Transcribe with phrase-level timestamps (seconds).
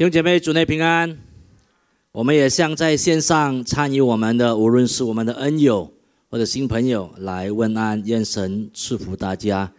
[0.00, 1.18] 弟兄姐妹，主内平安。
[2.10, 5.92] 我们也向在线上参与我们的，无论是我们的恩友
[6.30, 9.70] 或者新朋友来问安，愿神赐福大家。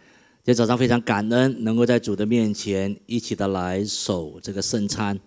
[0.44, 5.18] 今天早上非常感恩，能够在主的面前一起的来守这个圣餐。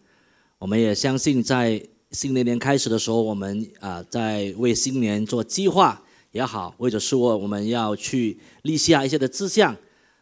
[0.60, 6.02] 我们也相信，在新的一年开始的时候，我们啊在为新年做计划
[6.32, 9.76] 也好，或者说我们要去立下一些的志向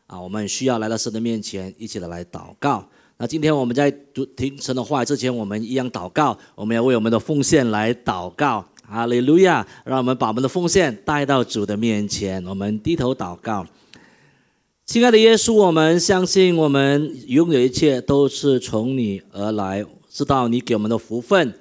[0.08, 2.90] 啊，我们需要来到神的面前，一起的来祷告。
[3.18, 6.38] 那今天我们在读听神的话之前，我们一样祷告。
[6.56, 9.66] 我们要为我们的奉献来祷告，哈利路亚！
[9.86, 13.66] 让我们把我们的奉献带到主的面前，我们低头祷告。
[14.86, 21.54] 亲爱的耶稣，我们相信我们拥有一切都是从你而来，知道你给我们的福分。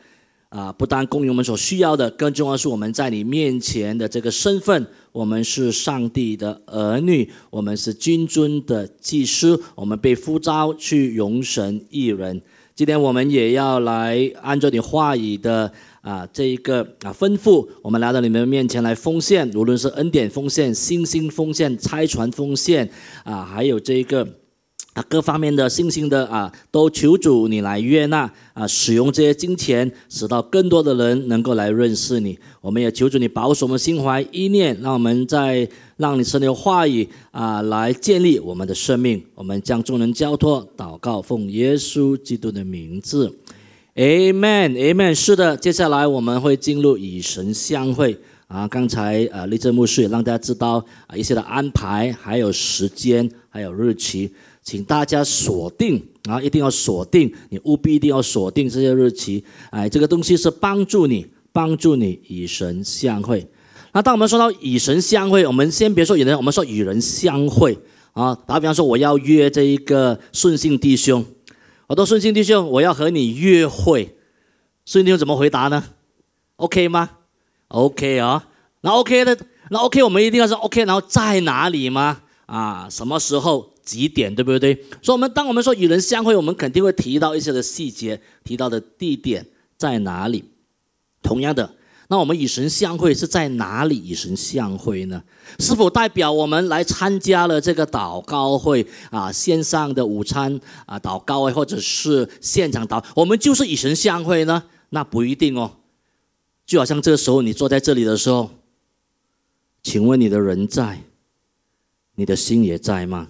[0.52, 4.86] 啊，不单供应我们所需要的，更重要是我们在你面前的这个身份。
[5.10, 12.40] 我们是上帝的儿女，我们是君尊的祭司，我们被呼召去容神一人。
[12.74, 15.70] 今天我们也要来按照你话语的
[16.02, 22.90] 啊这一个啊吩咐，我们来到你们面前来奉献，无论是恩典奉献、星星奉献、拆船奉献
[23.24, 24.41] 啊，还有这一个。
[24.94, 32.38] 啊，各方面的信心的啊，都求主你来悦纳啊，使用这些金钱，使到更多的人能够来认识你。
[32.60, 39.24] 我们也求主你保守我们心怀意念，让我们在让你神的话语啊来建立我们的生命。
[39.34, 43.34] 我们将众人交托祷告，奉耶稣基督的名字
[43.94, 45.14] ，Amen，Amen。
[45.14, 48.68] 是的，接下来我们会进入与神相会啊。
[48.68, 54.30] 刚才啊，立正牧师也让大家知道啊一些的安排，还有时间，还有日期。
[54.62, 59.44] 请大家锁定啊，一定要锁定，你务必一定要锁定这些日期。
[59.70, 63.44] 哎，这个东西是帮助你，帮助你与神相会。
[63.92, 67.76] 那当我们说到与神相会，我们先别说与人，我们说与人相会
[68.12, 68.34] 啊。
[68.46, 71.24] 打比方说，我要约这一个顺信弟兄，
[71.88, 74.16] 我说顺信弟兄，我要和你约会，
[74.86, 75.82] 顺信弟兄怎么回答呢
[76.56, 77.10] ？OK 吗
[77.66, 78.48] ？OK 啊，
[78.82, 79.36] 那 OK 的，
[79.70, 82.22] 那 OK 我们一定要说 OK，然后在哪里吗？
[82.46, 83.71] 啊，什么时候？
[83.82, 84.74] 几点对不对？
[85.02, 90.44] 所以，我们当我们说与人相会，我们肯定会提到一些的细节，提到的地点在哪里。
[91.22, 91.74] 同样的，
[92.08, 95.22] 那我们与神相会是在哪里与神相会呢？
[95.58, 104.64] 是否代表我们来参加了这个祷告会啊，线上的午餐啊，祷告会，或者是现场祷，我们就是与神相会呢？
[104.90, 105.78] 那不一定哦。
[106.66, 108.50] 就好像这个时候你坐在这里的时候，
[109.82, 111.02] 请问你的人在，
[112.14, 113.28] 你的心也在吗？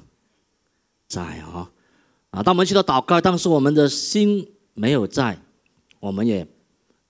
[1.12, 1.68] 在啊，
[2.30, 5.38] 啊，当我们去到祷告，但是我们的心没有在，
[6.00, 6.46] 我们也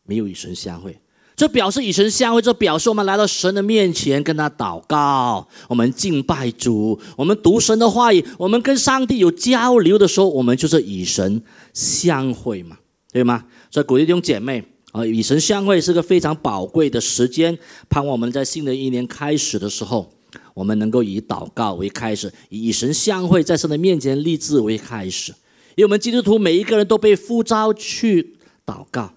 [0.02, 0.98] 没有与神相会。
[1.36, 11.40] 这表示与神相会，这表示我们来到神的面前，跟他祷告，我们敬拜主，我们读神的话语，我们跟上帝有交流的时候，我们就是与神
[11.72, 12.76] 相会嘛，
[13.12, 13.44] 对吗？
[13.70, 17.56] 所以鼓励弟兄姐妹啊，与神相会是个非常宝贵的时间，
[17.88, 20.12] 盼望我们在新的一年开始的时候。
[20.54, 25.32] 我们能够以祷告为开始，以神相会，在神的面前立志为开始。
[25.76, 28.36] 因为我们基督徒每一个人都被呼召去
[28.66, 29.14] 祷告，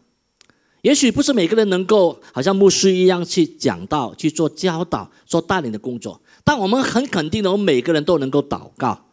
[0.82, 9.06] 也许不是每个人能够好像牧师一样去讲道、去做教导、做带领的工作，但我们很肯定的，我们每个人都能够祷告，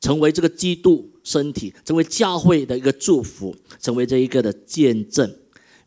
[0.00, 5.32] 成为这个基督身体，成为教会的一个祝福，成为这一个的见证。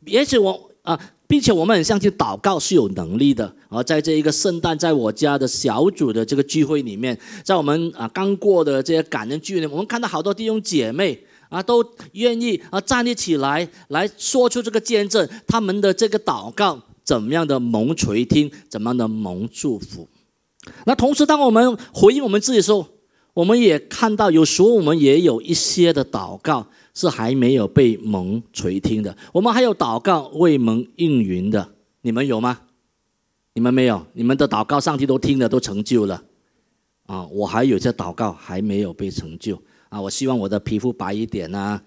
[0.05, 0.97] 也许我啊。
[1.31, 3.49] 并且我们很相信祷告是有能力的。
[3.69, 11.81] 而在这一个圣诞，在我家的小组的这个聚会里面，在我们啊刚过的这些感恩聚会里，我们看到好多弟兄姐妹啊都
[12.11, 20.09] 愿意啊站立起来，来说出这个见证，他们的这个祷告怎么样的蒙垂听，怎么样的蒙祝福。
[20.85, 22.85] 那同时，当我们回应我们自己的时候，
[23.33, 26.67] 我们也看到有时候我们也有一些的祷告。
[26.93, 32.59] 是还没有被蒙垂听的，我们还有祷告未蒙应允的，你们有吗？
[33.53, 36.23] 你们没有，你们的祷告上帝都听了，都成就了。
[37.07, 41.81] 啊，我还有些祷告还没有被成就啊，我希望我的皮肤白一点呐，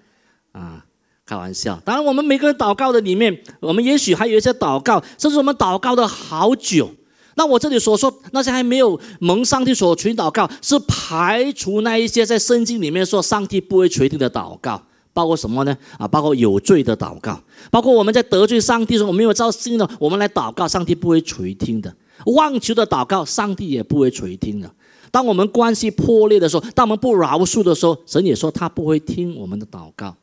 [0.52, 0.84] 啊，
[1.24, 1.80] 开玩笑。
[1.84, 6.90] 当然，我们每个人祷告的里面，我们也许还有一些祷告，甚至我们祷告的好久。
[7.36, 14.82] 那我这里所说那些还没有蒙上帝所垂祷告，是排除那一些在圣经里面说上帝不会垂听的祷告。
[15.14, 15.74] 包括什么呢？
[15.96, 17.40] 啊，包括有罪的祷告，
[17.70, 21.88] 包括我们在得罪上帝的时候，我们没有照信的，我们来祷告，上帝不会垂听的；
[22.26, 24.74] 妄求的祷告，上帝也不会垂听的。
[25.12, 30.16] 当我们关系破裂的时候，当我们不饶恕的时候，神也说他不会听我们的祷告。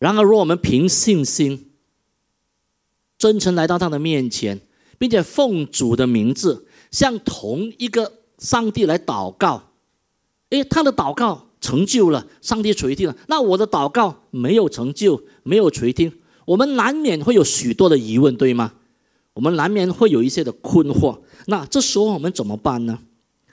[0.00, 1.70] 然而，如果我们凭信心、
[3.16, 4.60] 真诚来到他的面前，
[4.98, 9.70] 并且奉主的名字向同一个上帝来祷告，
[10.50, 11.46] 诶，他的祷告。
[11.64, 16.12] 成就了，上帝垂听了，那我的祷告没有成就，没有垂听，
[16.44, 18.72] 我们难免会有许多的疑问，对吗？
[19.32, 21.20] 我们难免会有一些的困惑。
[21.46, 22.98] 那这时候我们怎么办呢？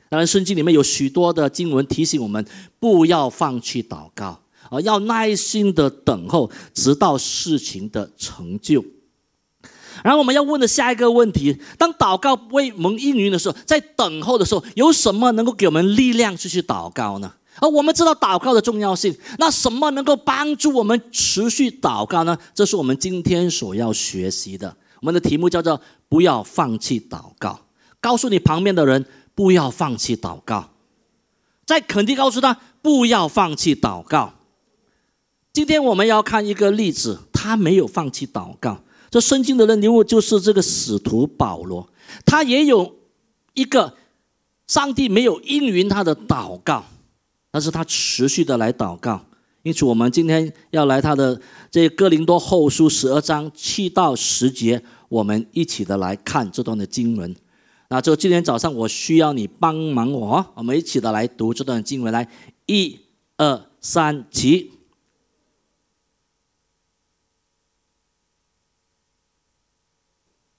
[0.09, 2.45] 当然，圣经里面有许多的经文提醒我们，
[2.81, 8.83] 不要放弃祷告，而要耐心的等候，直到事情的成就。
[10.03, 17.35] 然后我们要问的下一个问题：当祷告未蒙应允的时候，在等候的时候，有什么能够给我们力量去去祷告呢？
[17.59, 22.37] 而我们知道祷告的重要性，那什么能够帮助我们持续祷告呢？
[22.55, 24.75] 这是我们今天所要学习的。
[25.01, 27.59] 我们的题目叫做“不要放弃祷告”。
[27.99, 29.05] 告诉你旁边的人，
[29.35, 30.69] 不要放弃祷告。
[31.65, 34.33] 再肯定告诉他，不要放弃祷告。
[35.53, 38.81] 今天我们要看一个例子，他没有放弃祷告。
[39.09, 41.89] 这圣经的人物就是这个使徒保罗，
[42.25, 42.95] 他也有
[43.53, 43.95] 一个
[44.67, 46.85] 上帝没有应允他的祷告，
[47.51, 49.25] 但是他持续的来祷告。
[49.63, 51.39] 因此，我们今天要来他的
[51.69, 57.35] 这哥林多后书十二章七到十节，我们一起的来看这段的经文。
[57.89, 62.11] 那就今天早上，我需要你帮忙我，我们一起的来读这段经文。
[62.11, 62.27] 来，
[62.65, 62.97] 一、
[63.37, 64.71] 二、三，起。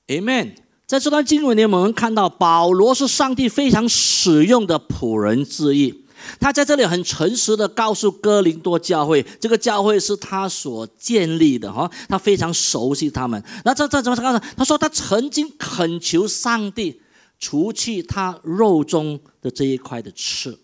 [0.06, 0.56] Amen。
[0.86, 6.01] 在这段经文里，我们看到保罗是上帝非常使用的仆人之一。
[6.40, 13.42] 他在这里很诚实的告诉哥林多教会，这个教会是他所建立的哈，他非常熟悉他们。
[13.64, 14.44] 那这这怎么告诉？
[14.56, 17.00] 他说他曾经恳求上帝
[17.38, 20.58] 除去他肉中的这一块的刺，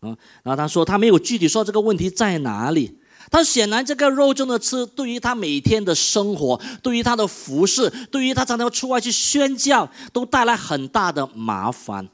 [0.00, 2.98] 啊，然后他说他没有具体说这个问题在哪里。
[3.28, 12.08] 但显然，这个肉中的刺对于他每天的生活，对于他的服饰，对于他常常出外去宣教，都带来很大的麻烦。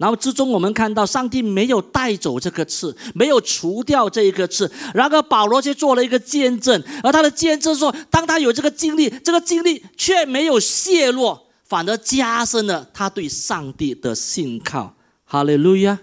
[0.00, 4.68] 然后之中，我们看到上帝没有带走这个刺，没有除掉这一个刺。
[4.94, 14.96] 然而保罗却做了一个见证，而他的见证说，当他有这个经历，这个经历却没有泄露，反而加深了他对上帝的信靠。
[15.24, 15.98] 哈利路亚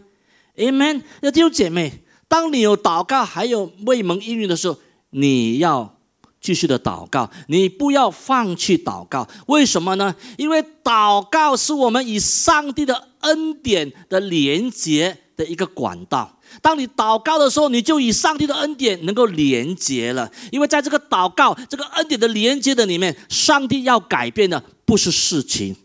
[0.55, 1.01] ，Amen。
[1.21, 2.03] 那弟兄姐妹。
[2.29, 4.77] 当你有祷告还有未蒙应允的时候，
[5.11, 5.95] 你要
[6.41, 9.25] 继续的祷告，你不要放弃祷告。
[9.45, 10.13] 为什么呢？
[10.37, 16.39] 因为祷告是我们以上帝的恩典的连接的一个管道。
[16.61, 20.31] 当你祷告的时候，你就以上帝的恩典能够连接了。
[20.51, 25.75] 因为在这个祷告、这个恩典的连接的里面，上帝要改变的不是事情，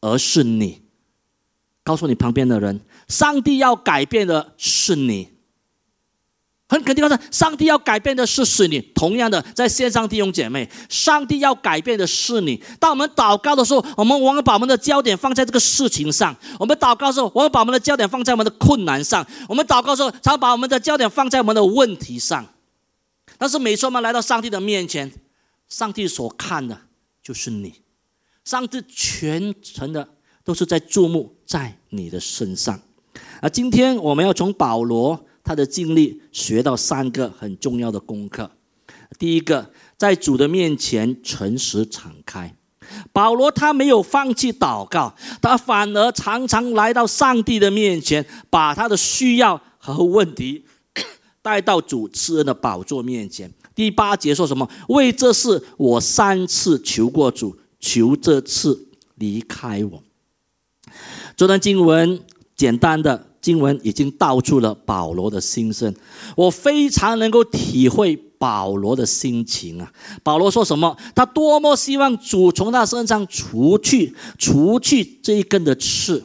[0.00, 0.82] 而是你。
[1.84, 5.37] 告诉你旁边的人，上帝要改变的是你。
[6.68, 8.78] 很肯定的是，上帝要改变的是是你。
[8.94, 12.62] 同样的，在线上弟兄姐妹，上帝要改变的是你。
[12.78, 22.46] 当我们祷告的时候，我们往往把我们的焦点放在这个事情上；我们祷告的时候，我们把我们的焦点放在我们的困难上；我们祷告的时候，常把我们的焦点放在我们的问题上。
[23.38, 25.10] 但是每次我们来到上帝的面前，
[25.70, 26.78] 上帝所看的
[27.22, 27.80] 就是你。
[28.44, 30.06] 上帝全程的
[30.44, 32.78] 都是在注目在你的身上。
[33.40, 35.24] 而今天我们要从保罗。
[35.48, 38.50] 他的经历学到三个很重要的功课。
[39.18, 42.54] 第一个，在主的面前诚实敞开。
[43.14, 50.66] 保罗他没有放弃祷告，他反而常常来到上帝的面前，把他的需要和问题
[51.40, 53.50] 带到主赐恩的宝座面前。
[53.74, 54.68] 第八节说什么？
[54.90, 60.02] 为这事我三次求过主，求这次离开我。
[61.34, 62.20] 这段经文
[62.54, 63.27] 简单的。
[63.40, 65.94] 经文已经道出了保罗的心声，
[66.36, 69.92] 我非常能够体会保罗的心情啊！
[70.22, 70.96] 保罗说什么？
[71.14, 76.24] 他多么希望主从他身上除去除去这一根的刺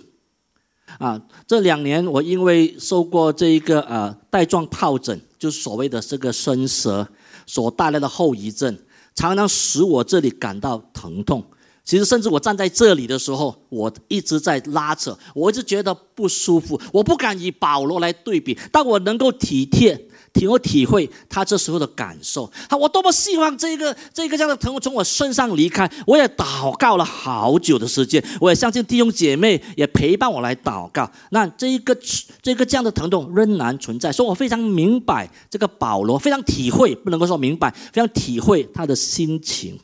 [1.00, 1.22] 啊！
[1.48, 7.08] 这两年我因为受过这一个呃带状疱疹，就是所谓的这个生蛇
[7.46, 8.78] 所带来的后遗症，
[9.16, 11.44] 常常使我这里感到疼痛。
[11.86, 16.80] 其实，甚至我站在这里的时候，我一直在拉扯，我一直觉得不舒服。
[16.94, 19.94] 我不敢以保罗来对比，但我能够体贴、
[20.32, 22.50] 体会、体会他这时候的感受。
[22.70, 25.92] 他，我多么希望这个、这个这样的疼痛从我身上离开。
[26.08, 31.12] 我也祷告了好久的时间，我也相信弟兄姐妹也陪伴我来祷告。
[31.32, 31.94] 那这一个、
[32.42, 39.78] 这个这样的疼痛仍然存在，所以我非常明白这个保罗，非常体会，不能够说明白，非常体会他的心情。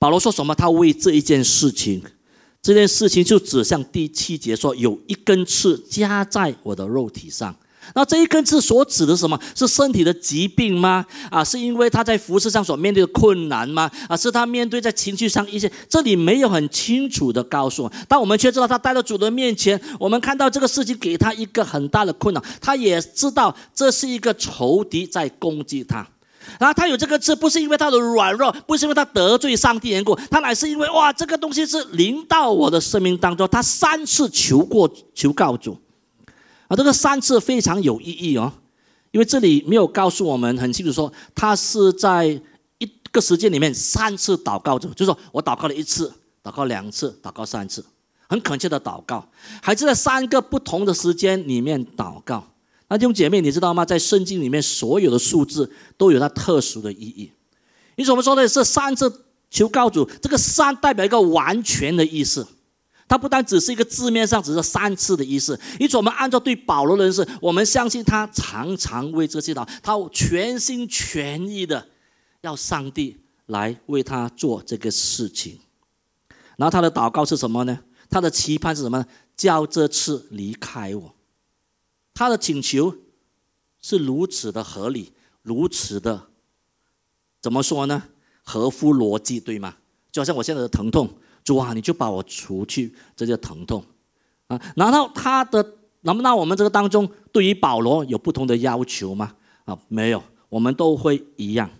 [0.00, 0.54] 保罗说什么？
[0.54, 2.02] 他为这一件事情，
[2.62, 7.54] 这件事情就指向第七节说：“有一根刺加在我的肉体上。”
[7.94, 11.04] 那这一根刺所指的什么是身体的疾病吗？
[11.30, 13.90] 啊，是因为他在服饰上所面对的困难吗？
[14.08, 17.92] 啊，是他面对在情绪上一些，这里没有很清楚的告诉我。
[18.08, 26.08] 但我们却知道，他带到主的面前，我们看到这个事情给他一个很大的困扰，他也知道这是一个仇敌在攻击他。
[26.58, 35.78] 然后他有这个刺，不是因为他的软弱，不是因为他得罪上帝缘故，他乃是因为哇，这个东西是临到我的生命当中，他三次求过求告主。
[36.68, 38.52] 啊，这个三次非常有意义哦，
[39.10, 42.26] 因为这里没有告诉我们很清楚说，他是在
[42.78, 46.12] 一个时间里面三次祷告着，就是说我祷告了一次，
[46.44, 47.84] 祷告两次，祷告三次，
[48.28, 49.28] 很恳切的祷告，
[49.60, 52.46] 还是在三个不同的时间里面祷告。
[52.90, 53.84] 那弟兄姐妹，你知道吗？
[53.84, 57.30] 在圣经里面，所有的数字都有它特殊的意义。
[57.94, 62.46] 因此，我们说的是三次求告主，这个三代表一个完全的意思。
[63.06, 71.88] 它不单只是一个字面上只是三次的意思，因此我们按照对保罗的认识，我们相信他常常为这个祈祷，他全心全意的
[72.42, 73.16] 要上帝
[73.46, 75.58] 来为他做这个事情。
[76.56, 77.78] 然后他的祷告是什么呢？
[78.08, 79.06] 他的期盼是什么呢？
[79.36, 81.14] 叫这次离开我。
[82.14, 82.96] 他的请求
[83.80, 85.12] 是如此的合理，
[85.42, 86.28] 如此的
[87.40, 88.04] 怎么说呢？
[88.42, 89.76] 合乎逻辑，对吗？
[90.10, 91.08] 就好像我现在的疼痛。
[91.42, 93.82] 主啊，你就把我除去这些疼痛
[94.46, 94.60] 啊！
[94.76, 99.34] 难道他的，那么那我们这个当中对于保罗有不同的要求吗？
[99.64, 101.70] 啊，没有，我们都会一样。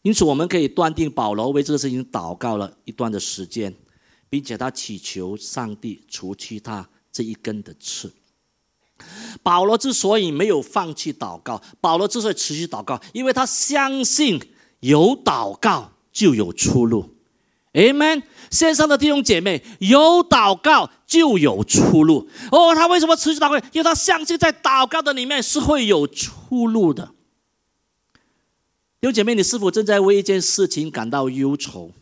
[0.00, 3.74] 因此，我们可以断定保罗为这个事情祷告了一段的时间，
[4.30, 8.10] 并且他祈求上帝除去他这一根的刺。
[9.42, 14.40] 保罗之所以没有放弃祷告，保罗之所以持续祷告，因为他相信
[14.80, 17.14] 有祷告就有出路。
[17.72, 18.22] Amen。
[18.50, 22.28] 线上的弟兄姐妹，有祷告就有出路。
[22.50, 23.56] 哦，他为什么持续祷告？
[23.72, 27.12] 因为他相信在祷告的里面是会有出路的。
[29.00, 31.92] 弟兄姐妹，你是否正在为一件事情感到忧愁，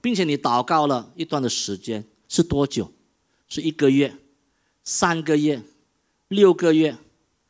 [0.00, 2.04] 并且你祷告了一段的时间？
[2.28, 2.92] 是多久？
[3.48, 4.14] 是一个月、
[4.90, 5.62] 三个月、
[6.28, 6.96] 六个月，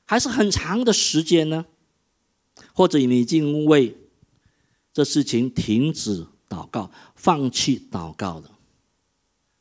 [0.04, 1.66] 还是很长的时间呢？
[2.74, 3.96] 或者你已经为
[4.92, 6.26] 这事情停止？
[6.48, 8.50] 祷告，放弃祷告了。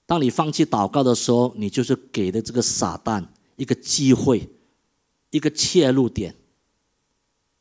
[0.07, 3.23] 当你放弃祷告的时候，你就是给了这个撒旦
[3.57, 4.49] 一个机会，
[5.29, 6.33] 一个切入点，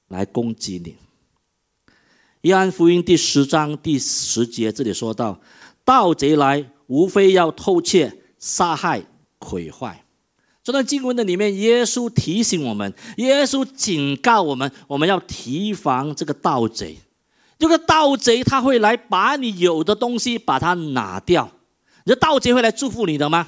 [0.09, 0.97] 来攻击你。
[2.41, 5.43] 约翰福音第十章第十节这里说到
[5.85, 9.05] ：“盗贼来，无非要偷窃、杀害、
[9.41, 10.05] 毁坏。”
[10.67, 16.99] 这段经文的里面，耶稣提醒我们，耶稣警告我们，我们要提防这个盗贼。
[17.57, 21.49] 这个盗贼他会来把你有的东西把它拿掉，
[22.03, 23.47] 你这盗贼会来祝福你的吗？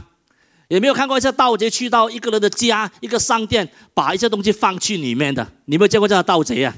[0.68, 5.44] 有没有看过一些盗贼去到一个人的家、一个商店，把一些东西放去里面的？
[5.64, 6.72] 你有没有见过这样的盗贼啊？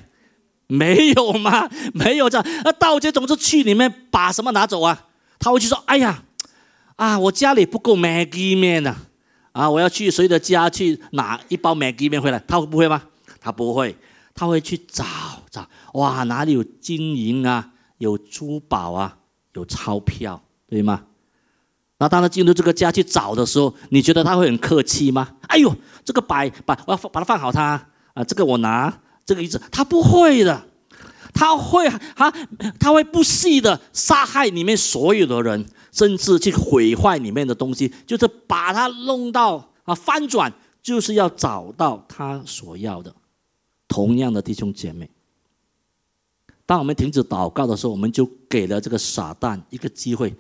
[0.68, 1.68] 没有吗？
[1.92, 2.62] 没有这样。
[2.64, 5.04] 那盗贼总是去里面把什么拿走啊？
[5.38, 6.23] 他会去说：“哎呀，
[6.97, 8.97] 啊，我家里不够 Maggi 面呢，
[9.52, 13.02] 啊，我要去谁的家去拿一包 Maggi 面回来？”他会不会吗？
[13.40, 13.97] 他不会，
[14.35, 15.04] 他会去找
[15.50, 15.69] 找。
[15.95, 17.71] 哇，哪里有金银啊？
[17.99, 19.16] 有珠宝啊？
[19.54, 21.02] 有钞票，对吗？
[21.99, 25.37] 那当他进入这个家去找的时候，你觉得他会很客气吗？
[25.49, 30.64] 哎呦，这个摆把我要把它放好，它啊，这个我拿这个椅子，他不会的，
[31.35, 32.33] 他会他
[32.78, 43.14] 他会不惜的杀害里面所有的人，甚至去毁坏里面的东西，就是把它弄到啊翻转，就是要找到他所要的。
[43.88, 45.11] 同样的弟兄姐妹。
[46.64, 50.32] 当我们停止祷告的时候，我们就给了这个撒旦一个机会，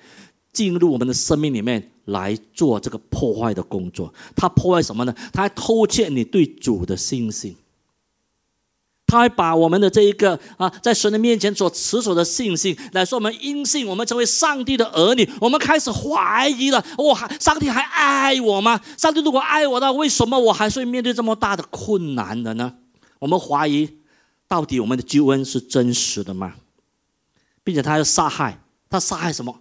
[0.52, 4.14] 进入我们的生命里面来做这个破坏的工作。
[4.36, 5.12] 他破坏什么呢？
[5.32, 7.56] 他偷窃你对主的信心。
[9.10, 15.28] 他还把我们的这一个啊，在神的面前所持守的信心，来说我们因信，我们成为上帝的儿女。
[15.40, 18.80] 我们开始怀疑了：哇，上帝还爱我吗？
[18.96, 22.74] 上帝如果爱我，那为什么我还是会面对这么大的困难的呢？
[23.18, 23.98] 我们怀疑。
[24.46, 26.54] 到底我们的救恩是真实的吗？
[27.62, 29.60] 并且他要杀害，他杀害什么？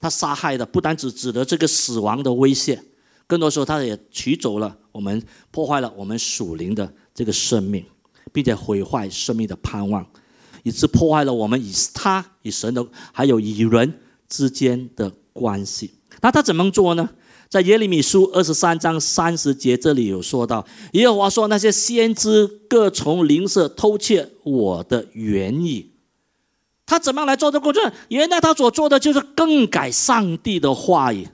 [0.00, 2.82] 他杀害的不单只指的这个死亡的威胁，
[3.26, 7.84] 更多时候他也取走了我们，破坏了我们属灵的这个生命，
[8.32, 10.06] 并且毁坏生命的盼望，
[10.62, 15.94] 以致破坏了我们与他与神的，还有与人之间的关系。
[16.20, 17.08] 那他怎么做呢？
[17.48, 25.90] 在耶利米书二十三章三十节，这里有说到，耶和华说：“那些先知各从邻舍偷窃我的原意。”
[26.86, 27.82] 他怎么样来做这个工作？
[28.08, 31.26] 原来他所做的就是更改上帝的话语，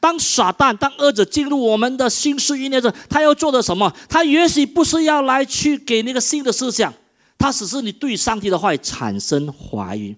[0.00, 3.92] 当撒旦、当恶者进入我们的心思意念时，他要做的什么？
[4.08, 6.92] 他也许不是要来去给那个新的思想，
[7.38, 10.14] 他只是你对上帝的话产生怀疑。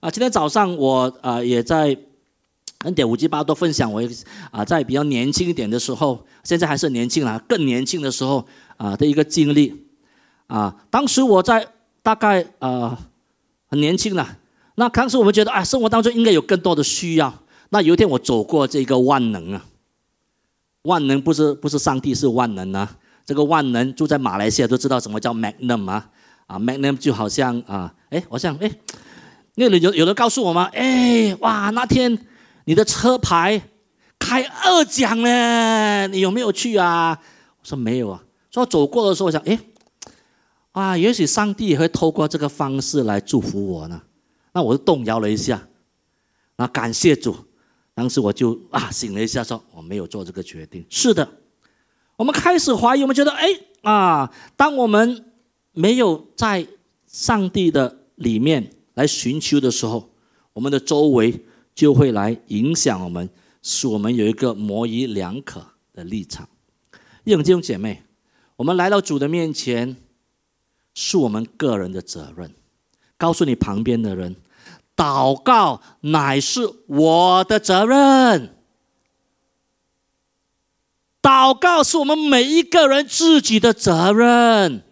[0.00, 1.96] 啊，今天早上我啊也在
[2.84, 4.02] 恩典五七八都分享，我
[4.50, 9.86] 啊在比较年轻一点的时候，现在还是年轻了，更年轻的时候啊的一个经历。
[10.46, 11.66] 啊，当时我在
[12.02, 12.96] 大概呃
[13.68, 14.38] 很年轻了，
[14.76, 17.34] 那当时我们觉得啊，生活当中应该有更多的需要。
[17.70, 19.64] 那有一天我走过这个万能啊，
[20.82, 26.10] 万能不是不是上帝是万能啊，这个万能住在马来西亚都知道什么叫 Magnum 啊，
[26.46, 28.70] 啊 Magnum 就好像啊，哎，我想哎，
[29.56, 30.70] 那里有有人告诉我吗？
[30.72, 32.16] 哎，哇，那天
[32.64, 33.60] 你的车牌
[34.18, 37.18] 开二奖呢，你有没有去啊？
[37.60, 38.22] 我说没有啊。
[38.50, 39.58] 说走过的时候我想，哎。
[40.72, 43.98] 啊，也许上帝也会透过这个方式来祝福我呢。
[44.52, 45.66] 那我就动摇了一下，
[46.56, 47.34] 那感谢主。
[47.96, 50.84] 当时我就啊醒了一下，说我没有做这个决定。
[50.90, 51.26] 是的，
[52.16, 53.48] 我们开始怀疑，我们觉得哎
[53.80, 55.24] 啊，当我们
[55.72, 56.66] 没有在
[57.06, 60.10] 上帝的里面来寻求的时候，
[60.52, 63.30] 我们的周围就会来影响我们，
[63.62, 66.46] 使我们有一个模棱两可的立场。
[67.24, 68.02] 弟兄姐妹，
[68.56, 69.96] 我们来到主的面前。
[70.98, 72.50] 是我们个人的责任。
[73.18, 74.34] 告诉你旁边的人，
[74.96, 78.56] 祷告乃是我的责任。
[81.20, 84.82] 祷告是我们每一个人自己的责任。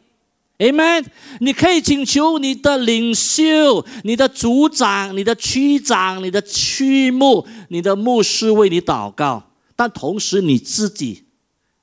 [0.59, 1.07] Amen。
[1.41, 11.25] 你可以请求你的领袖、你的组长、你的区长、你的区牧、你的牧师为你祷告，但同时你自己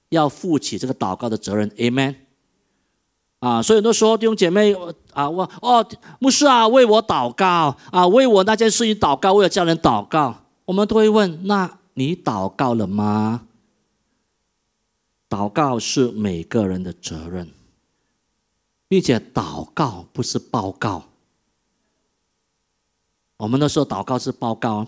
[0.10, 1.70] 要负起这个祷告的责任。
[1.72, 2.16] Amen。
[3.42, 4.72] 啊，所以很多时候弟兄姐妹
[5.14, 5.84] 啊，我哦，
[6.20, 13.48] 牧师啊，为我祷告啊，为我那件事情祷告，为了叫人祷告，我们都会问：那你祷告了吗？
[15.28, 17.50] 祷告是每个人的责任，
[18.88, 21.06] 并且祷告不是报告。
[23.38, 24.86] 我们那时候祷告是报告，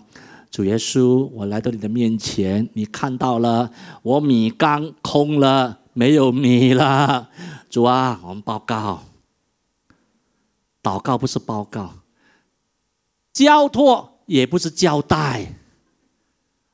[0.48, 3.68] 主耶稣，我来到你的面前，你看到了
[4.02, 5.80] 我米缸空了。
[5.94, 7.30] 没有米了，
[7.70, 9.02] 主啊，我们报告。
[10.82, 11.94] 祷告不是报告，
[13.32, 15.54] 交托也不是交代。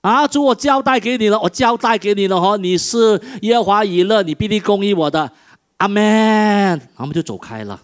[0.01, 5.31] 啊，主，我交代给你了，我交代给你了哈，你是耶和华以勒，你必定供应我的，
[5.77, 6.03] 阿门。
[6.03, 7.81] 然后我们就走开了。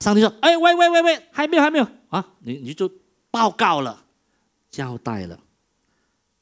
[0.00, 2.90] 上帝说：“哎，喂喂喂喂，还没有还没有啊，你你就
[3.30, 4.04] 报告了，
[4.70, 5.38] 交代了。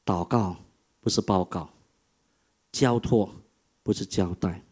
[0.04, 0.56] 祷告
[1.00, 1.68] 不是报告，
[2.72, 3.30] 交托。”
[3.88, 4.62] 不是交代。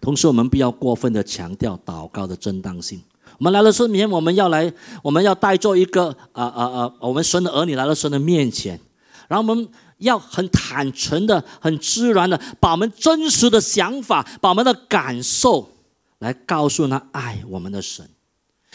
[0.00, 3.00] 同时，我们不要过分的强调祷告的正当性。
[3.38, 4.72] 我们来了神面，我们要来，
[5.04, 8.80] 我们要带做一个啊啊啊，我们神的儿女来到神的面前，
[9.28, 15.70] 然后我们要很坦诚的、很自然的，把我们真实的想法、把我们的感受
[16.18, 18.10] 来告诉那爱我们的神。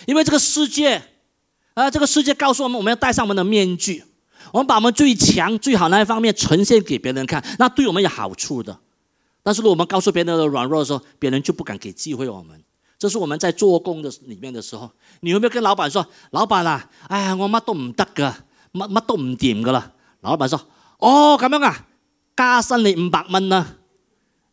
[0.06, 1.04] 因为这个世界
[1.74, 4.06] 啊，这个世界告诉我们，我们要戴上我们的面具。
[4.52, 8.78] 我们把我们最强、最好那一方面呈现给别人看，那对我们有好处的。
[9.42, 12.62] 但是，如果我们告诉别人的软弱的时候，别人就不敢给机会我们。
[12.98, 18.36] 这是我们在做工的里面的时候，你有没有跟老板说：“老板啊，哎呀，我乜都唔得噶，
[18.74, 20.60] 乜乜都唔掂噶啦。”老板说
[21.00, 21.86] ：“哦，咁样啊，
[22.36, 23.76] 加薪你五百蚊啊，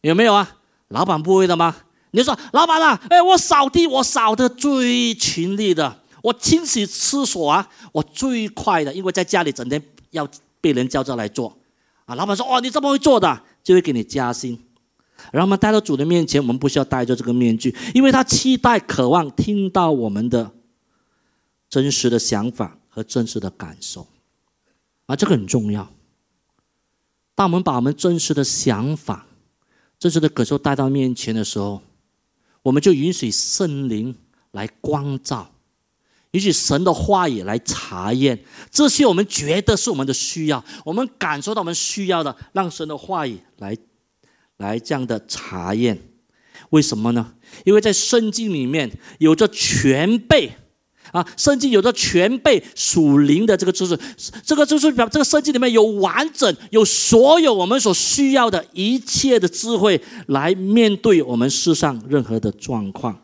[0.03, 0.57] 有没有啊？”
[0.89, 1.75] 老板不会的吗？
[2.13, 10.29] 你说：“老板啊，哎，我扫地我扫的最勤力的。”我清洗厕所啊，我最快的，因为在家里整天要
[10.61, 11.57] 被人叫着来做，
[12.05, 14.59] 啊，老板说哦，你这么会做的，就会给你加薪。
[15.31, 20.51] 然后我们带到主的面前，我们不需要戴着这个面具，因为他期待、渴望听到我们的
[21.71, 24.09] 真实的想法和真实的感受，
[25.07, 25.89] 啊，这个很重要。
[27.37, 29.27] 当我们把我们真实的想法、
[29.97, 31.81] 真实的感受带到面前的时候，
[32.63, 34.13] 我们就允许圣灵
[34.51, 35.53] 来光照。
[36.37, 38.39] 允许神的话语来查验
[38.71, 43.75] 这些，我们觉得是我们的需要，我们感受到我们需要的，让神的话语来，
[44.59, 45.99] 来这样的查验。
[46.71, 47.33] 为什么呢？
[47.65, 50.53] 因为在圣经里面有着全备
[51.13, 53.99] 啊，圣经有着全备属灵的这个知识，
[54.45, 63.19] 这个知识表，这个圣经里面有完整，有所有我们所需要的一切的智慧，来面对我们世上任何的状况。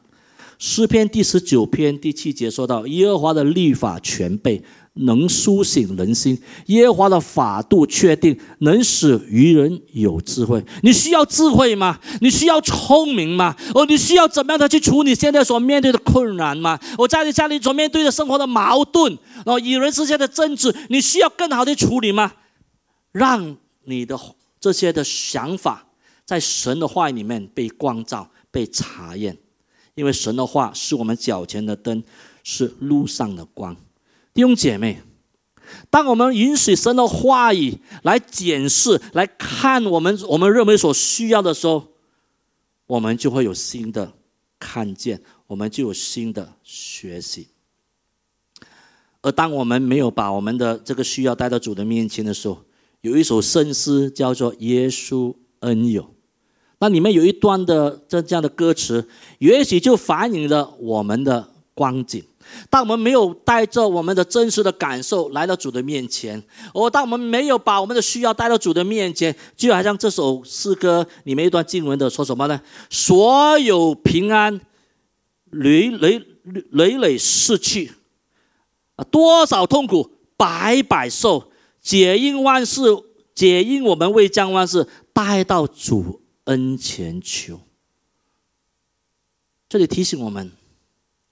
[0.64, 6.40] 诗篇第十九篇第七节说到：“耶和华的律法全备，能苏醒人心。
[6.66, 10.64] 耶和华的法度确定，能使愚人有智慧。
[10.82, 11.98] 你需要智慧吗？
[12.20, 13.56] 你需要聪明吗？
[13.74, 16.78] 哦，你需要怎么样的去处理现在所面对的困难吗？
[16.96, 22.34] 我在你家里所面对的生活的矛盾，哦，与人之间的争执，你需要更好的处理吗？
[23.10, 24.16] 让你的
[24.60, 25.88] 这些的想法，
[26.24, 29.36] 在神的话里面被光照、被查验，
[29.94, 32.02] 因为神的话是我们脚前的灯，
[32.42, 33.76] 是路上的光。
[34.32, 35.02] 弟兄姐妹，
[35.90, 41.88] 当我们允许神的话语来检视、来看我们我们认为所需要的时候，
[42.86, 44.14] 我们就会有新的
[44.58, 47.48] 看见，我们就有新的学习。
[49.20, 52.64] 而当我们没有把我们的这个需要带到主的面前的时候，
[53.02, 56.02] 有一首圣诗叫做《耶稣恩友》，
[56.82, 59.06] 那里面有一段的这这样的歌词，
[59.38, 62.20] 也许就反映了我们的光景。
[62.68, 66.42] 当我们没有带着我们的真实的感受来到主的面前，
[66.74, 72.60] 哦，当我们没有把我们的需要带到主的面前，就好像这首诗歌里面一段经文的说什么呢？
[72.90, 74.60] 所有平安
[75.50, 76.20] 累累
[76.72, 77.92] 累累逝去，
[78.96, 81.44] 啊，多少痛苦白白受。
[81.80, 82.82] 解因万事，
[83.36, 87.60] 解因我们未将万事带到主恩前求。
[89.68, 90.52] 这里提醒我们，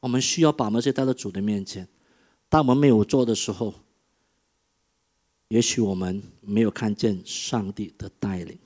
[0.01, 1.89] 我们需要把那些带到主的面前。
[2.49, 3.75] 当我们没有做的时候，
[5.49, 8.59] 也许我们没有看见上帝的带领。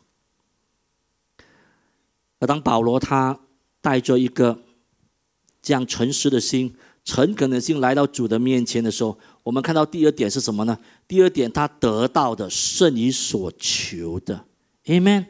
[2.38, 3.40] 而当保罗他
[3.80, 4.62] 带着一个
[5.62, 10.78] 这样诚实的心、诚恳的心来到主的面前的时候，我们看到第二点是什么呢？
[11.09, 14.46] 第二点，他得到的胜于所求的
[14.85, 15.26] ，Amen。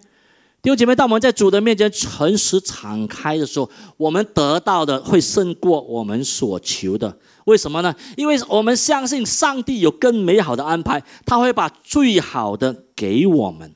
[0.64, 7.18] 弟兄姐妹，当我们在主的面前诚实敞开的时候，我们得到的会胜过我们所求的。
[7.44, 7.94] 为什么呢？
[8.16, 13.74] 因为我们相信上帝有更美好的安排，他会把最好的给我们。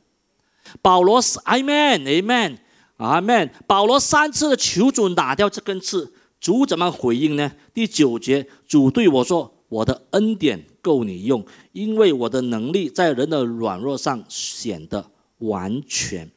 [0.80, 3.50] 保罗是 Amen，Amen，Amen。
[3.66, 7.52] 保罗三次的求主拿掉这根刺，主怎么回应呢？
[7.74, 9.52] 第九节，主对我说。
[9.68, 16.30] 我的恩典够你用，因为我的能力在人的软弱上显得完全。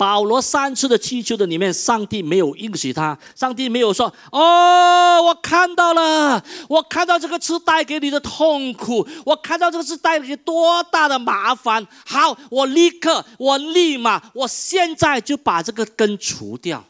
[0.00, 11.86] 保罗三次的祈求的里面，上帝没有应许他，上帝没有说：“哦，我看到了，我看到这个刺带给你的痛苦，我看到这个刺带给你多大的麻烦。
[12.06, 16.86] 好，我立刻，我立马，我现在就把这个根除掉。”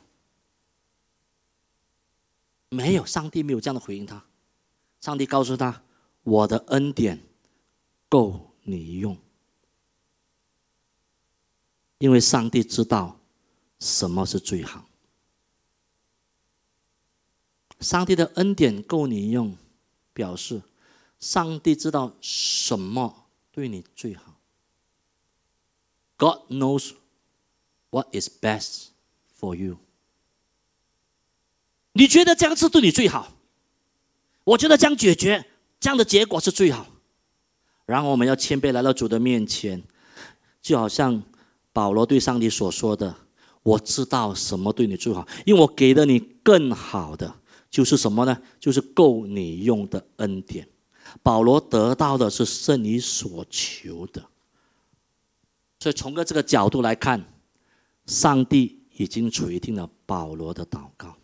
[2.70, 4.22] 没有，上帝没有这样的回应他。
[5.00, 5.82] 上帝告诉他
[6.22, 7.24] ：“我的恩典
[8.08, 9.18] 够你用，
[12.00, 13.20] 因为上帝知道
[13.78, 14.86] 什么是最好。
[17.78, 19.54] 上帝的恩典够你用，
[20.14, 20.62] 表示
[21.18, 24.38] 上帝知道什么对你最好。
[26.16, 26.94] God knows
[27.90, 28.86] what is best
[29.38, 29.76] for you。
[31.92, 33.36] 你觉得这样子对你最好？”
[34.44, 36.86] 我觉得这样解决，这样的结果是最好。
[37.84, 39.82] 然后我们要谦卑来到主的面前，
[40.62, 41.22] 就好像
[41.72, 43.14] 保罗对上帝所说的
[43.62, 47.34] ：“我知道什么对你最好，因为我给了你更好的，
[47.70, 48.40] 就是什么呢？
[48.58, 50.68] 就是够你用的恩典。”
[51.24, 54.24] 保罗得到的是胜你所求的。
[55.80, 57.24] 所以从个这个角度来看，
[58.06, 61.16] 上帝已经垂听了保罗的祷告。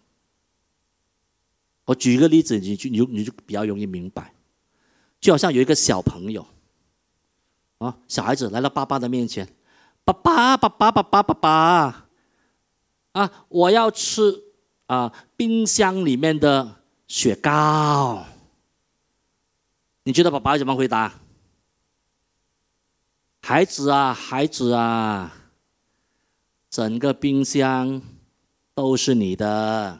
[1.84, 4.34] 我举一个例子，你就你就你就比较容易明白，
[5.20, 6.44] 就好像有一个小朋友，
[7.78, 9.46] 啊，小孩子来到爸爸的面前，
[10.06, 12.06] 爸爸，爸爸，爸爸，爸爸，
[13.10, 14.44] 啊，我要吃
[14.86, 16.76] 啊，冰箱里面的
[17.08, 18.24] 雪糕。
[20.04, 21.12] 你觉得爸爸怎么回答？
[23.42, 25.34] 孩子啊，孩子啊，
[26.70, 28.00] 整个冰箱
[28.74, 29.98] 都是你的。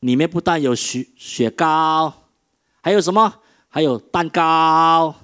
[0.00, 2.14] 里面不但有雪雪糕，
[2.80, 3.42] 还有什么？
[3.68, 5.14] 还有蛋糕，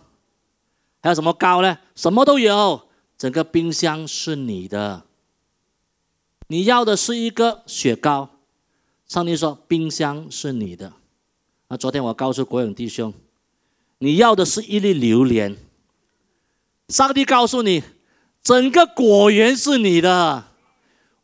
[1.03, 1.79] 还有什么糕呢？
[1.95, 2.90] 什么都有。
[3.21, 5.03] 整个冰箱是你的。
[6.47, 8.31] 你要的是一个雪糕，
[9.07, 10.95] 上帝说冰箱是你的。
[11.69, 13.13] 啊昨天我告诉国勇弟兄，
[13.99, 15.55] 你要的是一粒榴莲，
[16.89, 17.83] 上帝告诉你，
[18.43, 20.45] 整个果园是你的。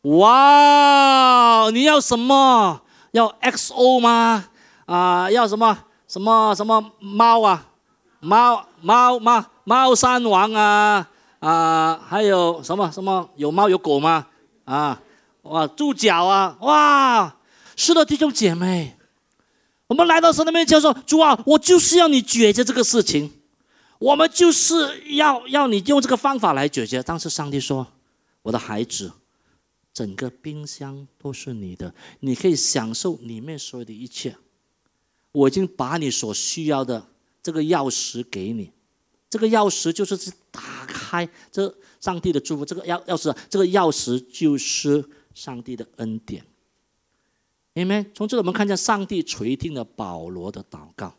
[0.03, 2.83] 哇，你要什么？
[3.13, 4.49] 要 XO 吗？
[4.85, 7.71] 啊，要什么什么什么猫啊？
[8.19, 14.27] 猫猫猫猫山王啊啊，还有什么什么有猫有狗吗？
[14.65, 15.01] 啊，
[15.43, 17.37] 哇，猪脚啊，哇，
[17.75, 18.97] 是的，弟兄姐妹，
[19.87, 23.31] 我们来到神的面前说：“主啊，我就是要你解决这个事情，
[23.99, 27.87] 我们就是要要你用这个方法来解决。”当时上帝说
[28.43, 29.13] ：“我的孩子，
[29.93, 34.35] 整个冰箱都是你的，你可以享受里面所有的一切。
[35.31, 37.07] 我已经把你所需要的
[37.43, 38.71] 这个钥匙给你，
[39.29, 40.17] 这个钥匙就是
[40.57, 42.65] 打开这上帝的祝福。
[42.65, 46.43] 这个钥钥匙，这个钥匙就是上帝的恩典。”
[47.73, 48.03] 明白？
[48.15, 51.13] 从这里我们看见上帝垂听了保罗的祷告。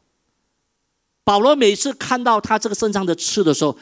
[1.23, 3.79] 保罗每次看到他这个身上的刺的时候，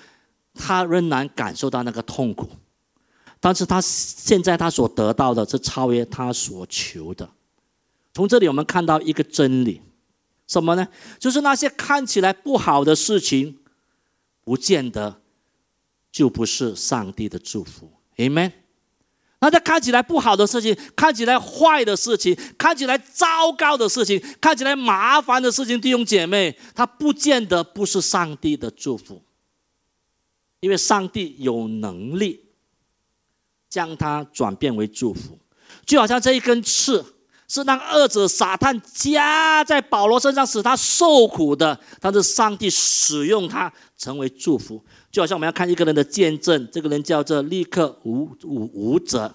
[0.53, 2.51] 他仍然感受到那个痛苦，
[3.40, 7.31] 但是他现在他所得到的是超越他所求的。
[8.12, 9.81] 从这里我们看到一个真理，
[10.47, 10.87] 什么呢？
[11.19, 13.59] 就是那些看起来不好的事情，
[14.45, 15.21] 不见得
[16.16, 17.92] 就不是上帝的祝福。
[18.16, 18.50] Amen。
[19.38, 29.22] 那些看起来不好的事情，看起来坏的事情，看起来糟糕的事情，看起来麻烦的事情，弟兄姐妹，它不见得不是上帝的祝福，
[30.61, 32.46] 因为上帝有能力
[33.68, 35.38] 将它转变为祝福。
[35.85, 37.05] 就好像这一根刺
[37.46, 44.83] 是让恶者撒旦加在保罗身上，使他受苦的，但是上帝使用它成为祝福。
[45.16, 49.35] 就好像我们要看一个人的见证，这个人叫做立刻无无无者，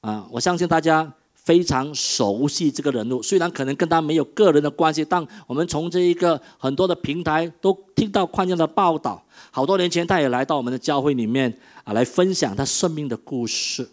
[0.00, 3.22] 啊，我相信大家非常熟悉这个人物。
[3.22, 9.22] 虽然可能跟他没有个人的关系，但我们从这一个很多的平台都听到宽样的报道。
[9.50, 11.54] 好多年前，他也来到我们的教会里面
[11.84, 13.86] 啊，来分享他生命的故事。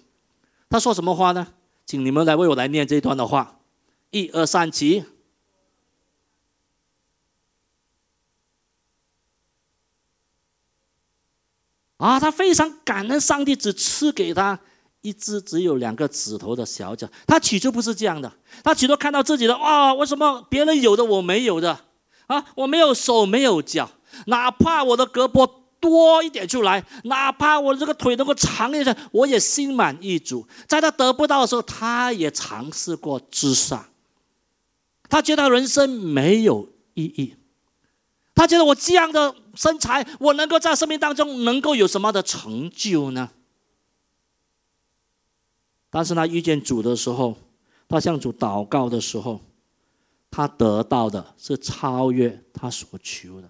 [0.69, 1.45] 他说什么话呢？
[1.85, 3.59] 请你们来为我来念这一段的话。
[4.11, 5.03] 一二三，起。
[11.99, 14.57] 啊，他非常感恩上帝只赐给他
[15.01, 17.07] 一只只有两个指头的小脚。
[17.27, 18.31] 他起初不是这样的，
[18.63, 21.77] 他起初看到自己的啊，为什么别人有的我没有的？
[22.27, 23.89] 啊，我没有手没有脚，
[24.27, 25.49] 哪怕我的胳膊
[25.81, 30.47] 多一点出来，哪怕我这个腿能够长一点，我也心满意足。
[30.67, 33.89] 在他得不到的时候，他也尝试过自杀，
[35.09, 37.35] 他觉得人生没有意义。
[38.39, 43.31] 他觉得我这样的身材，我能够在生命当中能够有什么的成就呢？
[45.89, 47.35] 但是他遇见主的时候，
[47.89, 49.41] 他向主祷告的时候，
[50.31, 53.49] 他得到的是超越他所求的。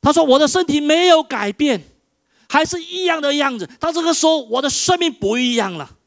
[0.00, 1.82] 他说：“我的身体没有改变，
[2.48, 3.68] 还是一样的样子。
[3.80, 5.98] 他这个时候，我的生命不一样了。”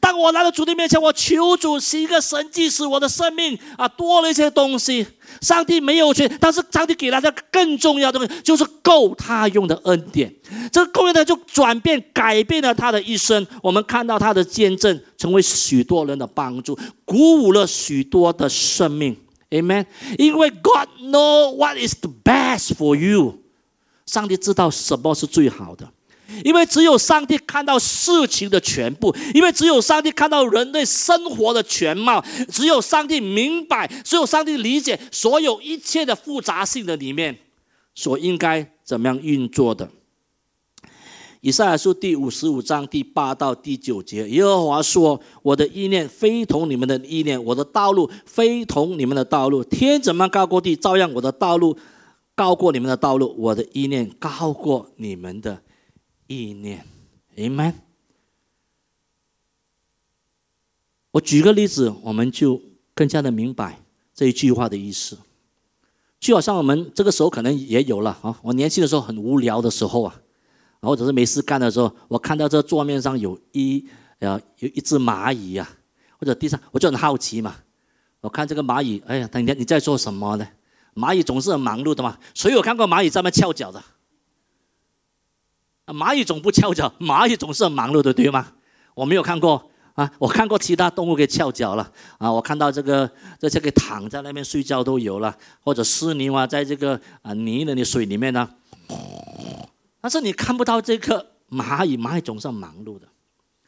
[0.00, 5.06] 当我来到主的面前，我求主行一个神迹，使我的生命啊多了一些东西。
[5.40, 10.34] 上帝没有权，但是上帝给了他更重要的东西，就是够他用的恩典。
[10.70, 13.46] 这个够用的就转变改变了他的一生。
[13.62, 19.16] 我们看到他的见证，成为许多人的帮助，鼓舞了许多的生命。
[19.50, 19.86] Amen。
[20.18, 23.38] 因为 God know what is the best for you，
[24.06, 25.90] 上帝知道什么是最好的。
[26.44, 37.38] 因为只有上帝看到事情的全部，因为只有上帝看到人类生活的全貌，只有上帝明白，只有上帝理解所有一切的复杂性的里面，
[37.94, 39.90] 所应该怎么样运作的。
[41.40, 49.64] 以赛亚书第五十五章第八到第九节，耶和华说：“我的意念非同你们的意念，我的道路非同你们的道路。
[49.64, 51.76] 天怎么高过地，照样我的道路
[52.36, 55.62] 高过你们的道路，我的意念高过你们的。”
[56.26, 56.86] 意念
[57.36, 57.74] ，Amen。
[61.10, 62.60] 我举个例子，我们就
[62.94, 63.80] 更加的明白
[64.14, 65.18] 这一句话的意思。
[66.18, 70.20] 就好像我们这个时候可能也有了啊，我年轻的时候很无聊的时候啊，
[70.80, 73.84] 或者是没事干的时候，我看到这桌面上有一
[74.20, 75.68] 呃有一只蚂蚁呀，
[76.18, 77.56] 或者地上，我就很好奇嘛。
[78.20, 80.48] 我看这个蚂蚁，哎呀，你你在做什么呢？
[80.94, 82.16] 蚂蚁总是很忙碌的嘛。
[82.32, 83.82] 谁有看过蚂蚁在那翘脚的？
[85.86, 88.46] 蚂蚁总不翘脚，蚂蚁总是很忙碌的，对吗？
[88.94, 98.48] 我没有看过啊，我看过其他动物给翘脚了啊，我看到这个这些给躺在那边睡觉都有了，或者湿泥啊，在这个啊泥的水里面呢。
[100.00, 103.06] 但是你看不到这个蚂蚁，蚂蚁总是很忙碌的。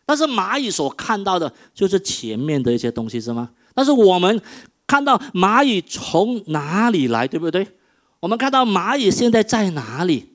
[0.07, 3.51] 但是蚂蚁所看到的就是前面的一些东西，是吗？
[3.75, 4.41] 但是我们
[4.87, 7.67] 看到蚂蚁从哪里来，对不对？
[8.21, 10.34] 我们看到蚂蚁现在在哪里？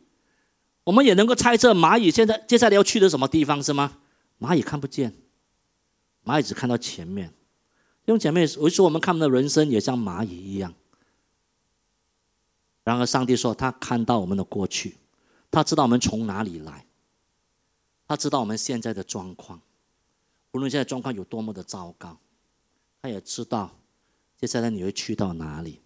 [0.90, 4.00] 我们也能够猜测蚂蚁现在接下来要去的什么地方，是吗？
[4.40, 5.16] 蚂蚁看不见，
[6.26, 7.32] 蚂蚁只看到前面。
[8.06, 10.74] 用前面，我说我们看我们的人生也像蚂蚁一样。
[12.84, 14.98] 然而上帝说，他看到我们的过去，
[15.52, 16.88] 他知道我们从哪里来，
[18.08, 19.62] 他知道我们现在的状况，
[20.54, 22.18] 无论现在状况有多么的糟糕，
[23.00, 23.78] 他也知道
[24.38, 25.82] 接下来你会去到哪里？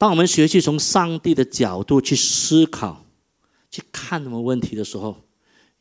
[0.00, 3.04] 当我们学习从上帝的角度去思考、
[3.70, 5.14] 去看什么问题的时候，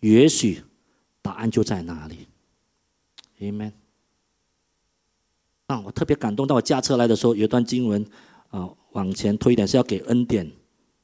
[0.02, 0.62] 也许
[1.22, 2.28] 答案就在哪里。
[3.40, 3.72] Amen。
[5.68, 6.46] 啊，我特别感动。
[6.46, 8.06] 当我驾车来的时候，有一段经文
[8.50, 10.52] 啊，往前推一点是要给恩典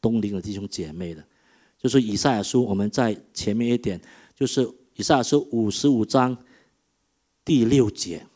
[0.01, 1.25] 东林的弟兄姐妹的，
[1.77, 2.65] 就是以赛亚书。
[2.65, 3.97] 我们在前面一点，
[4.35, 6.37] 就是以赛亚书五十五章
[7.45, 8.27] 第六节。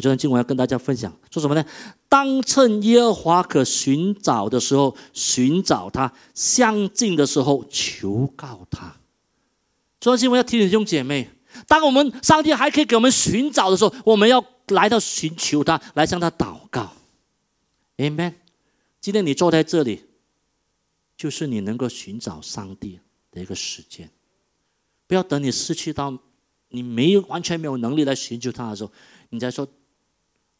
[0.00, 1.62] 我这段经文要跟大家分享，说什么呢？
[2.08, 8.96] 当趁耶和华可寻找的时候寻找他，相近的时候求告他。
[10.00, 11.28] 这段经文要提醒弟兄姐妹，
[11.68, 16.94] 当我们上帝还可以给我们寻找的时候，我们要来到寻求他，来向他祷告。
[17.98, 18.32] Amen。
[19.02, 20.06] 今天你坐在这里，
[21.14, 24.08] 就是你能够寻找上帝的一个时间。
[25.06, 26.16] 不要等你失去到
[26.70, 28.90] 你没有完全没有能力来寻求他的时候，
[29.28, 29.68] 你再说。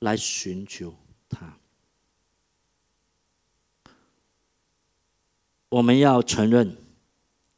[0.01, 0.95] 来寻求
[1.29, 1.57] 他，
[5.69, 6.77] 我们要承认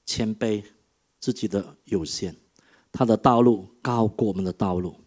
[0.05, 0.63] 谦卑
[1.19, 2.35] 自己的有限，
[2.93, 5.01] 他的道路高过我们的道路。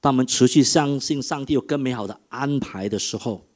[0.00, 3.46] 当我们持续相信上帝有更美好的安排的时候，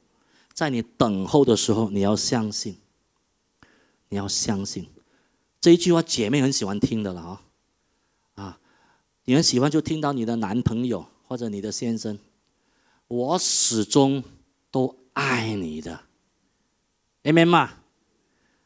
[0.53, 2.77] 在你等候的时候，你要相信，
[4.07, 4.87] 你要相信
[5.59, 7.43] 这一句话，姐妹很喜欢听的了啊
[8.35, 8.59] 啊！
[9.25, 12.17] 你很喜欢就听到你的男朋友或者你的先生。
[13.07, 14.23] 我始终
[14.69, 16.01] 都爱你的，
[17.23, 17.69] 明白吗？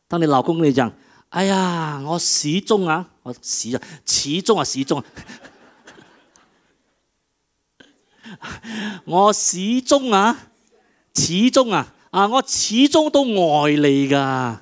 [0.07, 0.91] 当你老公跟你讲
[1.29, 5.05] ：“哎呀，我始终啊，我始啊，始终啊，始终啊，
[9.05, 10.49] 我始终啊，
[11.15, 13.23] 始终啊，啊，我始终都
[13.63, 14.61] 愛你噶。”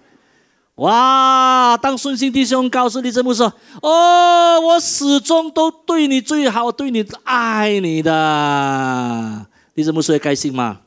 [0.75, 1.75] 哇！
[1.75, 9.47] 當信心弟兄告訴你这么说：“哦，我始終都對你最好，對你愛你的。”
[9.79, 10.81] 你怎么说开心吗？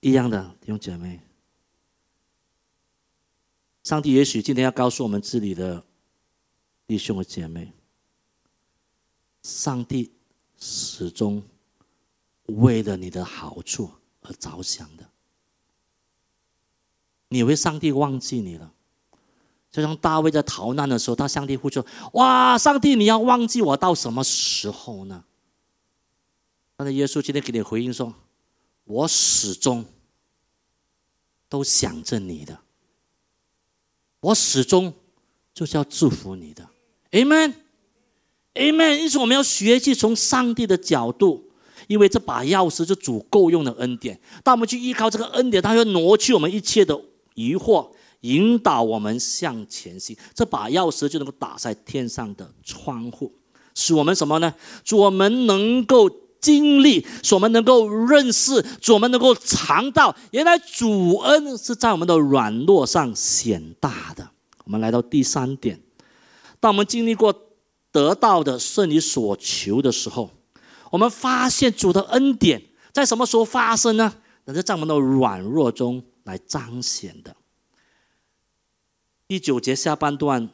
[0.00, 1.18] 一样的弟兄姐妹，
[3.82, 5.82] 上帝也许今天要告诉我们这里的
[6.86, 7.72] 弟兄和姐妹，
[9.42, 10.12] 上帝
[10.58, 11.42] 始终
[12.44, 15.08] 为了你的好处而着想的。
[17.28, 18.70] 你以为上帝忘记你了？
[19.70, 21.82] 就像大卫在逃难的时候，他上帝呼求
[22.12, 25.24] ：“哇，上帝，你要忘记我到什么时候呢？”
[26.76, 28.12] 但是耶稣今天给你回应说
[28.84, 29.84] ：“我始终
[31.48, 32.58] 都想着你的，
[34.20, 34.92] 我始终
[35.54, 36.68] 就是要祝福你的。
[37.12, 38.96] ”Amen，Amen。
[38.96, 41.52] 因此，我们要学习从上帝的角度，
[41.86, 44.20] 因为这把钥匙是足够用的恩典。
[44.42, 47.00] 当我们去依靠这个恩典，它会挪去我们一切的
[47.34, 50.16] 疑惑，引导我们向前行。
[50.34, 53.32] 这把钥匙就能够打在天上的窗户，
[53.74, 54.52] 使我们什么呢？
[54.84, 56.21] 使我们能够。
[56.42, 64.28] 经历，使我们能够认识，使我们能够尝到，原来主恩是在我们的软弱上显大的。
[64.64, 65.80] 我们来到第三点，
[66.60, 67.32] 当我们经历过
[67.90, 70.30] 得到的是你所求的时候，
[70.90, 72.60] 我们发现主的恩典
[72.92, 74.12] 在什么时候发生呢？
[74.44, 77.36] 那是在我们的软弱中来彰显的。
[79.28, 80.50] 第九节下半段。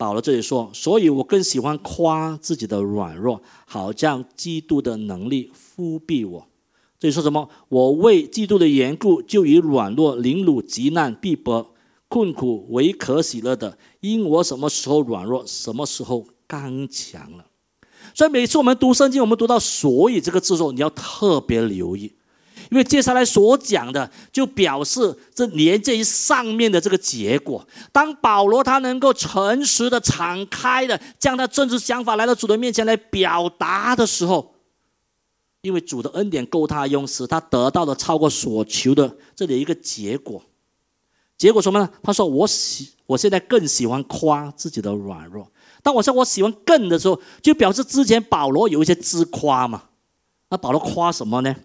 [0.00, 6.48] 保罗这里说，所以我更喜欢夸自己的软弱，好像基督的能力覆庇我。
[6.98, 7.50] 这里说什么？
[7.68, 11.74] 我为基督的缘故，就以软弱、凌辱、极难、逼迫、
[12.08, 17.44] 困苦为可喜乐的，因我什么时候软弱，什么时候刚强了。
[18.14, 22.14] 所以每次我们读圣经，我们读到“所以”这个字时候，你要特别留意。
[22.70, 27.66] 因为接下来所讲的，就表示这连接于上面的这个结果。
[27.90, 34.54] 当保罗他能够诚实的、敞开的将他政治想法来到主的面前来表达的时候，
[35.62, 40.40] 因为主的恩典够他用，使他得到了超过所求的这里一个结果。
[41.36, 41.90] 结果什么呢？
[42.02, 45.50] 他说：“我喜，我现在更喜欢夸自己的软弱。
[45.82, 49.84] 当我说我喜欢更的时候，就表示之前保罗有一些自夸嘛。
[50.50, 51.56] 那保罗夸什么呢？”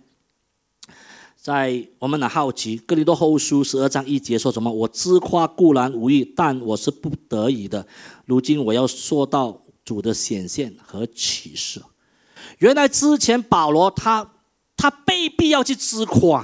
[1.46, 4.72] 在我们的好奇，《哥林多后书》十二章一节说什么？
[4.72, 7.86] 我自夸固然无益，但我是不得已的。
[8.26, 11.80] 如今我要说到主的显现和启示。
[12.58, 14.28] 原来之前保罗他
[14.76, 16.44] 他被必要去自夸，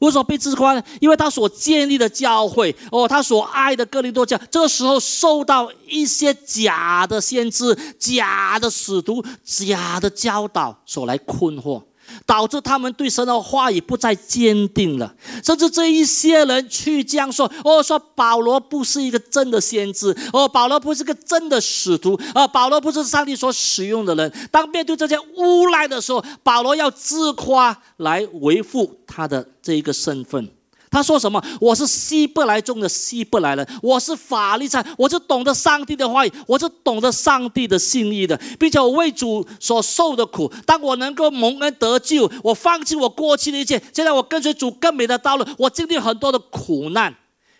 [0.00, 0.84] 为什么被自夸呢？
[1.00, 11.84] 因为他所建立的教会哦，他所爱的哥林多教，这个时候受到一些假的先知、假的使徒、假的教导所来困惑。
[12.26, 30.50] 导致他们对神的话语不再坚定了，甚至这一些人去这样说：“哦，说保罗不是一个真的先知，哦，保罗不是个真的使徒，啊，保罗不是上帝所使用的人。”当面对这些诬赖的时候，保罗要自夸来维护他的这一个身份。
[30.96, 31.44] 他说什么？
[31.60, 40.50] 我是希伯来中的希伯来人，我是法利赛，我是懂得上帝的话语，我是懂得上帝的心意的，并且我为主所受的苦。
[40.64, 45.44] 当我能够蒙恩得救，我放弃我过去的一切，现在我跟随主更美的道路。
[45.58, 47.14] 我经历很多的苦难，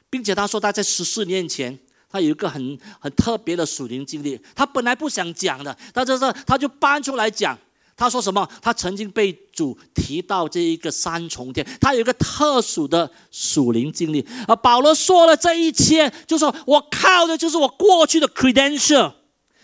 [0.09, 1.78] 并且他说他在十四年前，
[2.09, 7.59] 他有一个很很特别的属灵经历，他本来不想讲的，但是他就搬出来讲。
[7.97, 8.47] 他说什么？
[8.61, 14.20] 他曾经被主提到这一个三重天，他有一个特殊的属灵经历。
[14.47, 19.12] 啊保罗说了这一切，就说我靠的就是我过去的 credential，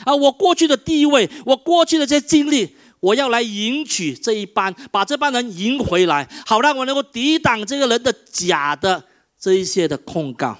[0.05, 9.05] 啊，我过去的地位，我过去的这些经历，我要来迎娶这一班，把这帮人迎回来，好让我能够抵挡这个人的假的
[9.39, 10.57] 这一些的控告。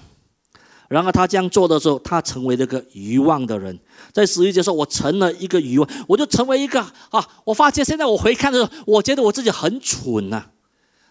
[0.93, 3.79] 然而他这样做的时候，他成为了一个遗忘的人。
[4.11, 6.79] 在十一节说：“我成了一个遗忘，我就成为一个
[7.09, 7.27] 啊！
[7.45, 10.45] 我发现现在我回看的时候，我觉得我自己很蠢呐。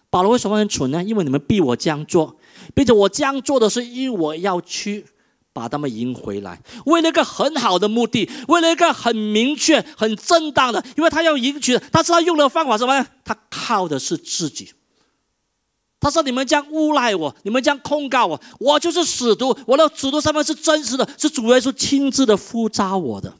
[0.09, 1.03] 保罗为什么很蠢呢？
[1.03, 2.37] 因为你们逼我这样做，
[2.73, 5.05] 并且我这样做的是因为我要去
[5.51, 13.05] 把他们赢回来，为了一个很好的目的，为了一个很明确、很正当的，因为他要赢取，他知道用的方法什么？
[13.25, 14.71] 他靠的是自己。”
[16.03, 23.37] 他说：“你们将诬赖我，你们将控告我，我就是使徒，我的使徒身份是真实的，是主耶稣亲自的呼召我的。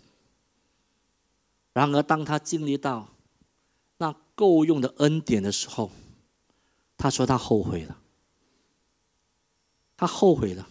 [1.73, 3.09] 然而，当他经历到
[3.97, 5.91] 那够用的恩典的时候，
[6.97, 7.97] 他说他后悔了，
[9.97, 10.69] 他后悔了。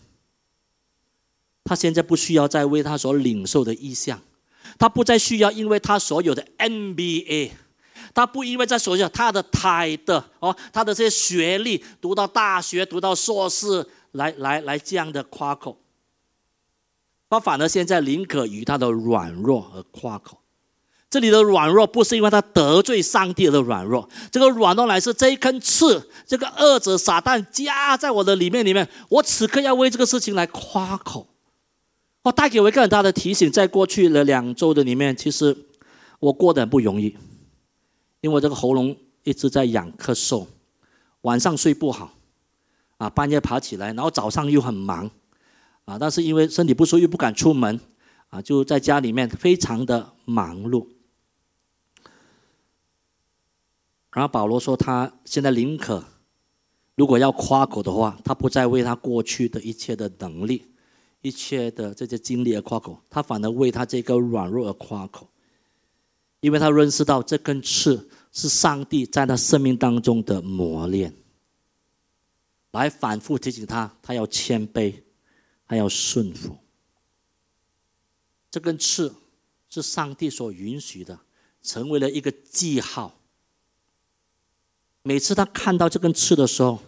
[1.65, 4.23] 他现在不需要再为他所领受的意向，
[4.79, 7.51] 他不再需要因为他所有的 NBA。”
[8.15, 15.79] 他不因为在所下他的胎的哦，他的这些学历，读到大学，读到硕士，来来来这样的夸口。
[17.31, 20.39] 他反而现在宁可与他的软弱而夸口。
[21.09, 28.89] 这里的软弱不是因为他得罪上帝的软弱，这个软弱乃是这一根刺，这个恶者撒旦加在我的里面里面。
[29.11, 31.27] 我此刻要为这个事情来夸口。
[32.23, 35.55] 我带给我一个很大的提醒，在过去的两周的里面，其实
[36.21, 37.17] 我过得很不容易。
[38.23, 40.47] 因为这个喉咙一直在痒咳嗽，
[41.23, 42.15] 晚上睡不好，
[42.97, 45.11] 啊，半夜爬起来，然后早上又很忙，
[45.85, 47.81] 啊，但是因为身体不舒服又不敢出门，
[48.31, 50.87] 啊，就在家里面非常的忙碌。
[54.13, 56.05] 然后保罗说，他现在宁可，
[56.95, 60.71] 如果要夸口的话，他不再为他过去的一切的能力、
[61.23, 65.27] 一切的这些经历而夸口，他反而为他这个软弱而夸口。
[66.43, 71.15] 因为他认识到这根刺是上帝在他生命当中的磨练，
[72.73, 74.93] 来反复提醒他，他要谦卑，
[75.69, 76.59] 他要顺服。
[78.51, 79.15] 这根刺
[79.69, 81.21] 是上帝所允许的，
[81.63, 83.21] 成为了一个记号。
[85.05, 86.81] 每次他看到这根刺的时候，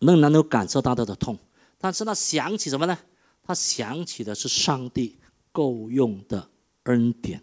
[0.00, 1.38] 能能够感受到他的痛，
[1.78, 2.98] 但是他想起什么呢？
[3.42, 5.18] 他想起的是上帝
[5.50, 6.50] 够用的
[6.82, 7.42] 恩典。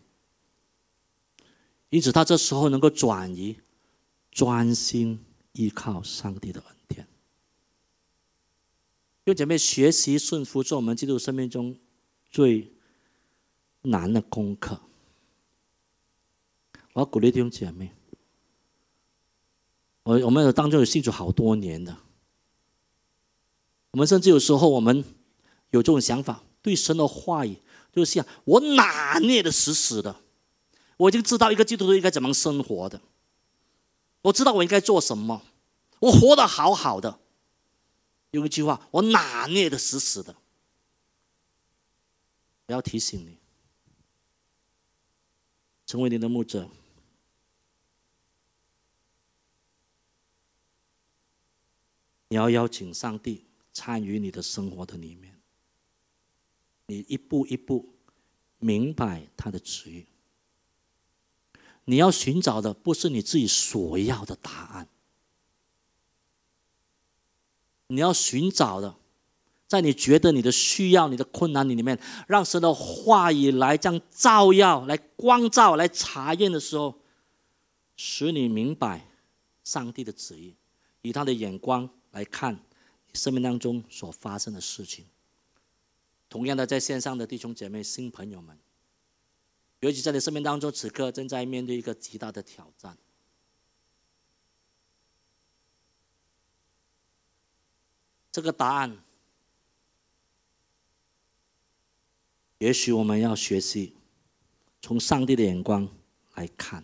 [1.96, 3.58] 因此，他这时候能够转移，
[4.30, 5.18] 专心
[5.54, 7.08] 依靠上帝的恩典。
[9.24, 11.80] 用姐妹学习顺服，是我们基督生命中
[12.30, 12.70] 最
[13.84, 14.78] 难的功课。
[16.92, 17.94] 我要鼓励弟兄姐妹，
[20.04, 21.98] 我我们当中有信主好多年的，
[23.92, 25.02] 我们甚至有时候我们
[25.70, 27.58] 有这种想法，对神的话语
[27.94, 30.24] 就像我拿捏的死死的。
[30.98, 33.02] 我已经知道一个基督徒应该怎么生活的，
[34.22, 35.42] 我知道我应该做什么，
[36.00, 37.20] 我活得好好的。
[38.32, 40.36] 有一句话，我拿捏的死死的。
[42.68, 43.38] 我要提醒你，
[45.86, 46.70] 成为你的牧者，
[52.30, 55.40] 你要邀请上帝参与你的生活的里面，
[56.88, 57.94] 你一步一步
[58.58, 60.06] 明白他的旨意。
[61.86, 64.90] 你要寻找的不是你自己所要的答案，
[67.88, 68.96] 你要寻找的，
[69.68, 77.00] 在你觉得你的需要、你的困难里面，让神的话语来这样照耀、来光照、来查验的时候，
[77.96, 79.08] 使你明白
[79.64, 80.56] 上帝的旨意，
[81.04, 82.60] 以他的眼光来看
[83.14, 85.06] 生命当中所发生的事情。
[86.28, 88.58] 同样的，在线上的弟兄姐妹、新朋友们。
[89.86, 92.98] 尤其在你生命当中，此刻正在面对一个极大的挑战。
[98.32, 98.98] 这个答案，
[102.58, 103.94] 也许我们要学习
[104.82, 105.88] 从上帝的眼光
[106.34, 106.84] 来看，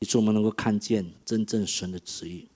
[0.00, 2.48] 以致我们能够看见真正神的旨意。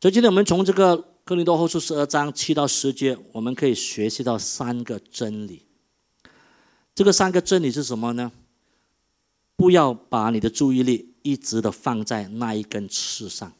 [0.00, 5.66] 所以，今天我们从这个《哥林多后书》十二章七到十节，我们可以学习到三个真理。
[6.94, 8.32] 这个三个真理是什么呢？
[9.56, 13.52] 不要把你的注意力一直的放在那一根刺上。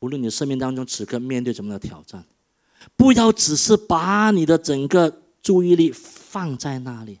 [0.00, 2.24] 无论你生命当中此刻面对什么的挑战，
[2.96, 7.18] 不要只是把你的整个注意力放在那里，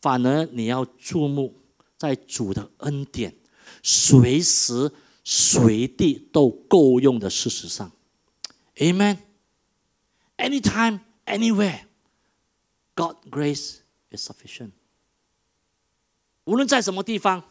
[0.00, 1.54] 反而你要注目
[1.96, 3.34] 在主的恩典，
[3.82, 4.92] 随时。
[5.22, 7.92] 随地都够用的事实上
[8.76, 9.18] ，Amen。
[10.38, 11.82] Anytime, anywhere,
[13.00, 13.78] God grace
[14.10, 14.72] is sufficient。
[16.44, 17.44] 无论在什么地方，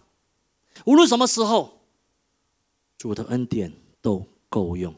[0.85, 1.81] 无论什么时候，
[2.97, 4.93] 主的恩典都够用。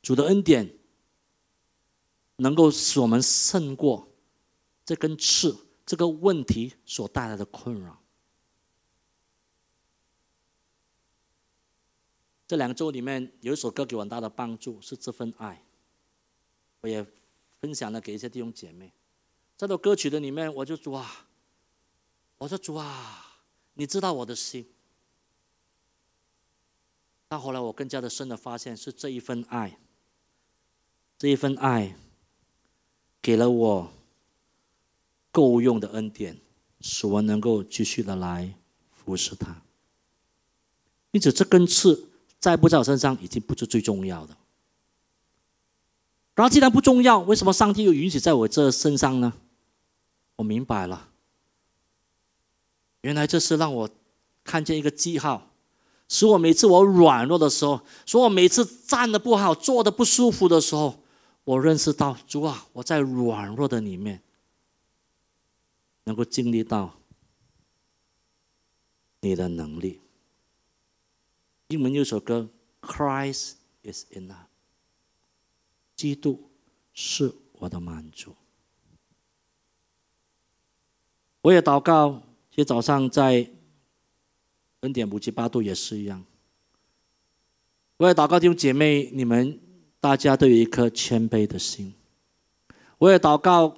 [0.00, 0.78] 主的恩典
[2.36, 4.08] 能够使我们胜过
[4.84, 8.00] 这根刺这个问题所带来的困扰。
[12.46, 15.64] 这两周里面有一首歌给我很大的帮助，是这份爱。
[16.80, 17.06] 我也
[17.60, 18.92] 分享了给一些弟兄姐妹。
[19.56, 21.26] 这首歌曲的里面，我就主啊，
[22.38, 23.42] 我说主啊，
[23.74, 24.66] 你知道我的心。
[27.28, 29.78] 但后来我更加的深的发现，是这一份爱，
[31.18, 31.96] 这一份爱，
[33.22, 33.92] 给了我
[35.30, 36.38] 够用的恩典，
[36.80, 38.54] 使我能够继续的来
[38.90, 39.62] 服侍他。
[41.12, 42.06] 因此，这根刺。
[42.40, 44.34] 在不在我身上已经不是最重要的。
[46.34, 49.32] 然后既然不重要，为什么上帝又允许在我这身上呢？
[50.36, 51.10] 我明白了，
[53.02, 53.90] 原来这是让我
[54.42, 55.50] 看见一个记号，
[56.08, 61.02] 使我每次我软弱的时候，使我每次站的不好、坐的不舒服的时候，
[61.44, 64.22] 我认识到主啊，我在软弱的里面
[66.04, 66.94] 能够经历到
[69.20, 70.00] 你的能力。
[71.68, 72.48] 英文有首歌
[72.80, 73.52] ，Christ
[73.82, 74.49] is enough。
[76.00, 76.50] 基督
[76.94, 78.34] 是我的满足。
[81.42, 82.12] 我也祷告，
[82.48, 83.50] 今天早上在
[84.80, 86.24] 恩典五七八度也是一样。
[87.98, 89.60] 我也祷告弟兄姐妹，你们
[90.00, 91.92] 大家都有一颗谦卑的心。
[92.96, 93.76] 我也祷告，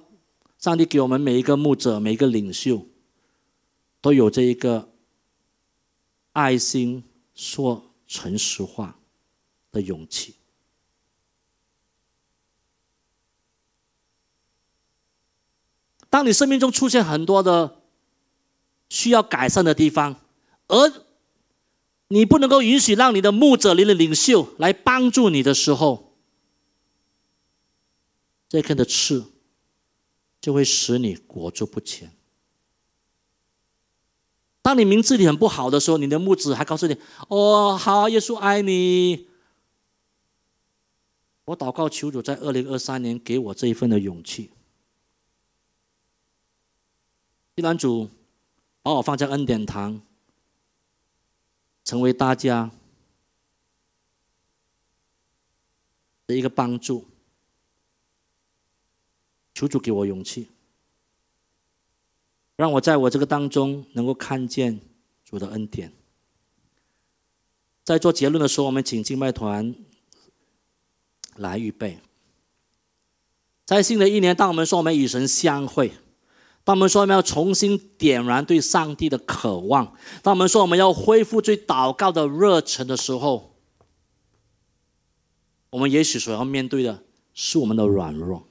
[0.57, 2.87] 上帝给我们每一个牧者、每一个领袖，
[3.99, 4.93] 都有这一个
[6.31, 7.03] 爱心。
[7.33, 8.97] 说诚实话
[9.71, 10.35] 的勇气。
[16.13, 17.81] 当你生命中出现很多的
[18.87, 20.21] 需要改善的地方，
[20.67, 20.93] 而
[22.09, 26.13] 你不能够允许让你的牧者、你的领袖来帮助你的时候，
[28.47, 29.33] 这根的刺
[30.39, 32.11] 就会使你裹足不前。
[34.61, 36.95] 当你名字里很不好的时候，你的牧子还告诉你
[37.27, 39.29] ：“哦，好，耶稣爱你。”
[41.45, 44.51] 我祷告求主在二零二三年给我这一份的勇气。
[47.55, 48.09] 既然主
[48.81, 50.01] 把我放在恩典堂，
[51.83, 52.71] 成为大家
[56.25, 57.05] 的一个帮助，
[59.53, 60.49] 求主给我勇气。
[62.55, 64.79] 让我在我这个当中能够看见
[65.23, 65.91] 主的恩典。
[67.83, 69.75] 在做结论的时候，我们请敬拜团
[71.35, 71.99] 来预备。
[73.65, 75.93] 在新的一年，当我们说我们与神相会，
[76.63, 83.55] 当我们说我们要重新点燃对上帝的渴望，当我们说我们要恢复最祷告的热忱的时候，
[85.71, 87.03] 我们也许所要面对的
[87.33, 88.43] 是我们的软弱。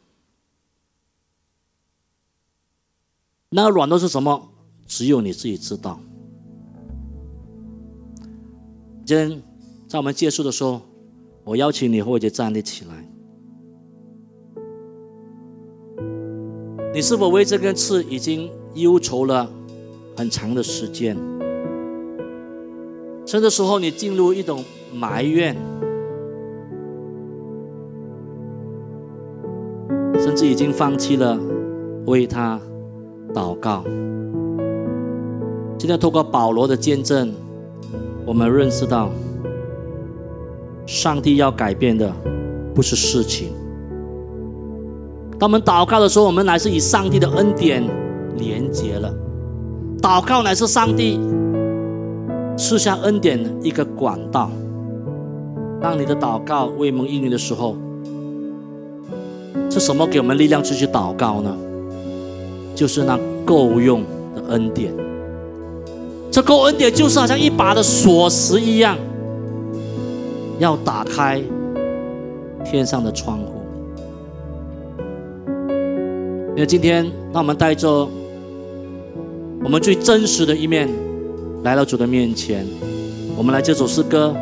[3.49, 4.51] 那个软弱是什么？
[4.87, 5.99] 只有你自己知道。
[9.07, 9.43] 今天
[9.89, 10.83] 在我们结束的时候，
[11.45, 13.02] 我邀请你和我一起站立起来。
[16.95, 19.49] 你是否为这根刺已经忧愁了
[20.17, 21.17] 很长的时间？
[23.25, 24.63] 甚至时候你进入一种
[24.93, 25.57] 埋怨，
[30.19, 31.39] 甚至已经放弃了
[32.07, 32.61] 为他。
[33.33, 33.83] 祷告。
[35.79, 37.33] 今天透过保罗的见证，
[38.27, 39.11] 我们认识到，
[40.85, 42.13] 上帝要改变的
[42.75, 43.55] 不是事情。
[45.43, 47.83] 当我们祷告的时候，我们乃是以上帝的恩典
[48.39, 49.13] 连接了。
[50.01, 51.19] 祷告乃是上帝
[52.57, 54.49] 赐下恩典一个管道。
[55.81, 57.75] 当你的祷告未蒙应允的时候，
[59.69, 61.53] 是什么给我们力量去去祷告呢？
[62.77, 64.05] 就是那够用
[64.37, 64.95] 的恩典。
[66.31, 68.97] 这够恩典就是好像一把的锁匙一样，
[70.61, 71.43] 要打开
[72.65, 73.52] 天上的窗户。
[76.55, 78.09] 因为今天，让我们带着
[79.65, 80.89] 我们最真实的一面
[81.63, 82.67] 来到主的面前，
[83.37, 84.35] 我们来这首诗歌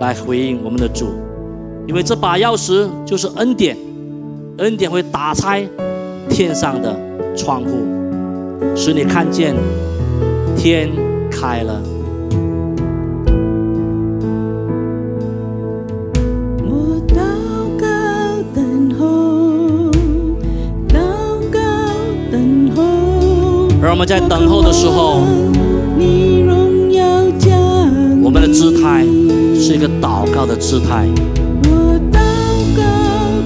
[0.00, 1.08] 来回应我们的主，
[1.86, 3.76] 因为这把钥匙就是恩典。
[4.58, 5.64] 恩典会打开
[6.28, 6.96] 天上的
[7.36, 7.70] 窗户，
[8.74, 9.54] 使你看见
[10.56, 10.90] 天
[11.30, 11.80] 开了。
[23.98, 25.22] 们在等候的时候，
[28.22, 29.04] 我们的姿态
[29.56, 31.04] 是一个祷告的姿态，
[31.64, 32.20] 我祷
[32.76, 32.82] 告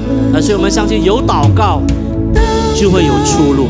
[0.07, 1.81] 等而且我们相信有祷告
[2.75, 3.69] 就会有出路。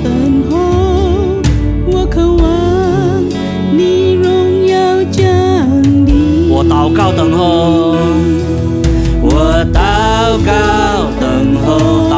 [6.50, 7.94] 我祷告等候，
[9.22, 9.30] 我
[9.72, 10.50] 祷告
[11.20, 12.11] 等候，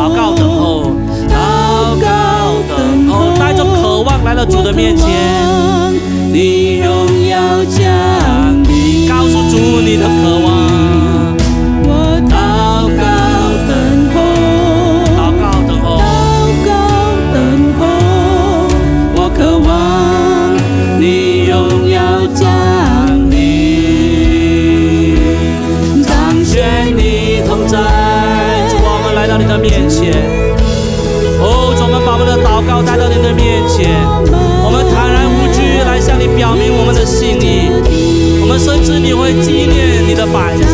[4.35, 5.07] 来到主的面前，
[6.33, 7.87] 你荣耀降
[8.65, 9.09] 临。
[9.09, 11.37] 告诉主你的渴望。
[11.87, 11.89] 我
[12.27, 13.05] 祷告
[13.69, 13.73] 等
[14.11, 14.17] 候，
[15.15, 16.03] 祷告等候，祷
[16.67, 16.69] 告
[17.33, 17.37] 等
[17.79, 17.81] 候，
[19.15, 19.71] 我渴望
[21.01, 21.47] 你
[28.83, 30.13] 我们来到你的面前。
[31.39, 34.03] 哦，主，我们把我们的祷告带到你的面前，
[36.27, 37.69] 你表明我们的心意。
[38.41, 40.74] 我们深知你会纪念你的百姓，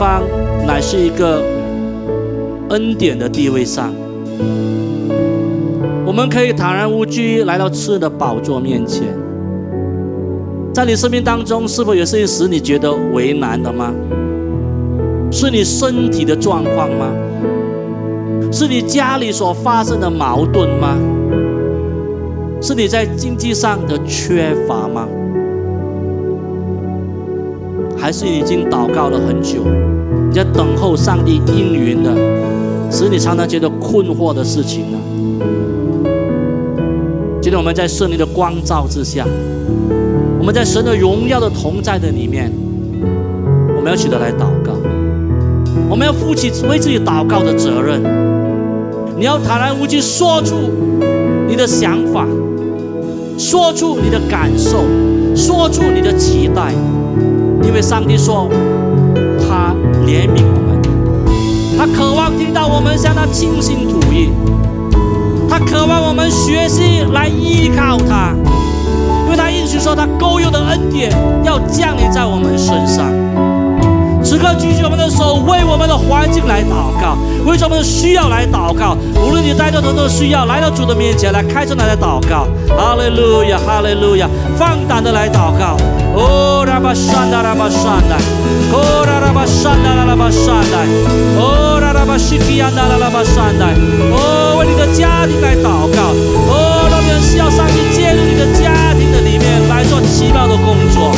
[0.00, 0.22] 方，
[0.66, 1.42] 乃是一个
[2.70, 3.92] 恩典的地位上，
[6.06, 9.08] 我们可以坦然无惧来到赐的宝座面前。
[10.72, 13.92] 在你生命当中，是否有事情使你觉得为难的吗？
[15.30, 17.12] 是你身体的状况吗？
[18.50, 20.96] 是你家里所发生的矛盾吗？
[22.62, 25.06] 是你在经济上的缺乏吗？
[28.10, 29.64] 还是已经祷告了很久，
[30.28, 32.10] 你在等候上帝应允的，
[32.90, 34.98] 使你常常觉得困惑的事情呢？
[37.40, 39.24] 今天我们在圣灵的光照之下，
[40.40, 42.50] 我们在神的荣耀的同在的里面，
[43.76, 44.72] 我们要起得来祷告，
[45.88, 48.02] 我们要负起为自己祷告的责任。
[49.16, 50.56] 你要坦然无惧说出
[51.46, 52.26] 你的想法，
[53.38, 54.82] 说出你的感受，
[55.36, 56.74] 说出你的期待，
[57.70, 58.48] 因为上帝说
[59.38, 59.72] 他
[60.04, 60.82] 怜悯我们，
[61.78, 64.32] 他渴望听到我们向他倾心吐意，
[65.48, 68.34] 他渴望我们学习来依靠他，
[69.24, 71.12] 因为他一直说他够用的恩典
[71.44, 73.06] 要降临在我们身上。
[74.30, 78.96] 此刻举起我们的手，为我们的环境来祷告，为我们的需要来祷告。
[79.26, 82.46] 无论你带着多少需要，来到主的面前来开声来祷告。
[82.78, 85.74] 哈利路亚，哈利路亚，放胆的来祷告。
[86.14, 88.14] 哦，拉巴山达拉巴山达，
[88.70, 90.78] 哦，拉拉巴山达拉拉巴山达，
[91.34, 93.66] 哦，拉拉巴西基安达拉拉巴山达，
[94.14, 96.14] 哦，为你的家庭来祷告。
[96.46, 101.10] 哦，让人需要上帝介入你的家庭的里面来做奇妙的工作。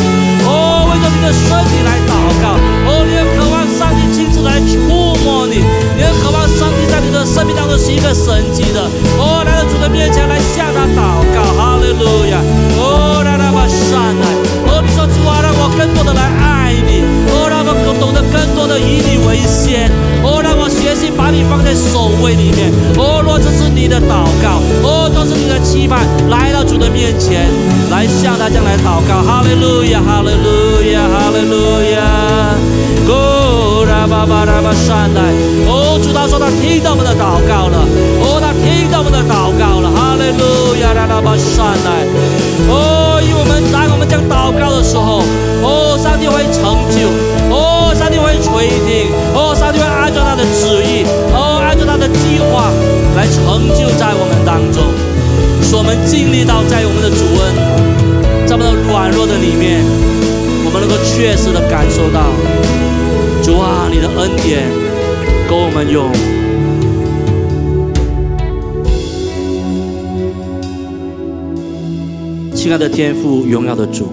[1.23, 2.13] 的身体来祷
[2.43, 2.59] 告。
[2.91, 5.63] 哦，你很渴望上帝亲自来触摸你，
[5.97, 8.83] 你很渴望上帝在你的生命当中是一个神迹的。
[9.17, 12.43] 哦，来到主的面前来向他祷告，哈利路亚。
[12.77, 14.27] 哦，让他把善来。
[14.67, 17.07] 哦，你说主啊，让我更多的来爱你。
[17.31, 19.91] 哦，让我更懂得更多的以你为先。
[20.23, 22.69] 哦，让我决心把你放在首位里面。
[22.99, 27.47] 哦，若这是你的祷告，哦，这是你的期盼，来到主的面前，
[27.89, 29.23] 来向他将来祷告。
[29.23, 31.55] 哈利路亚，哈利路亚，哈利路
[31.95, 32.03] 亚。
[33.07, 35.23] 哦，拉巴巴拉巴善待。
[35.71, 37.87] 哦，主他说他听到我们的祷告了。
[38.19, 39.89] 哦，他听到我们的祷告了。
[39.95, 42.03] 哈利路亚，拉巴善待。
[42.67, 45.23] 哦，因为我们当我们将祷告的时候，
[45.63, 47.07] 哦，上帝会成就。
[47.51, 49.11] 哦，上帝会垂听。
[49.35, 49.85] 哦，上帝会
[53.23, 54.83] 来成就在我们当中，
[55.63, 57.55] 使我们经历到在我们的主恩，
[58.49, 59.81] 在我们的软弱的里面，
[60.65, 62.33] 我们能够确实的感受到。
[63.41, 64.67] 主啊，你的恩典
[65.49, 66.11] 够我们用。
[72.53, 74.09] 亲爱的天父，荣耀的主，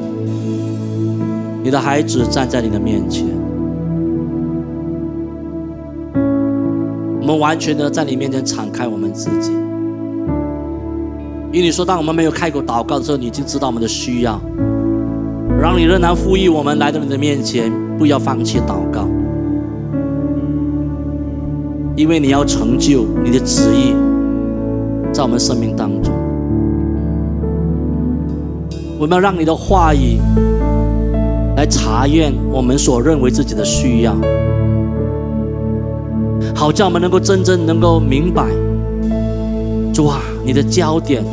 [1.63, 3.25] 你的孩子站在你的面前，
[7.29, 9.51] 我们完全的在你面前敞开我们自己。
[11.51, 14.41] 因为你说，当我们没有开口祷告的时候，你已经知道我们的需要，
[15.61, 19.07] 让你仍然呼吁我们来到你的面前，不要放弃祷告。
[21.95, 23.93] 因为你要成就你的旨意，
[25.13, 26.11] 在我们生命当中，
[28.97, 30.17] 我们要让你的话语
[31.55, 34.15] 来查验我们所认为自己的需要，
[36.59, 38.45] 好叫我们能够真正能够明白，
[39.93, 41.23] 主啊，你的焦点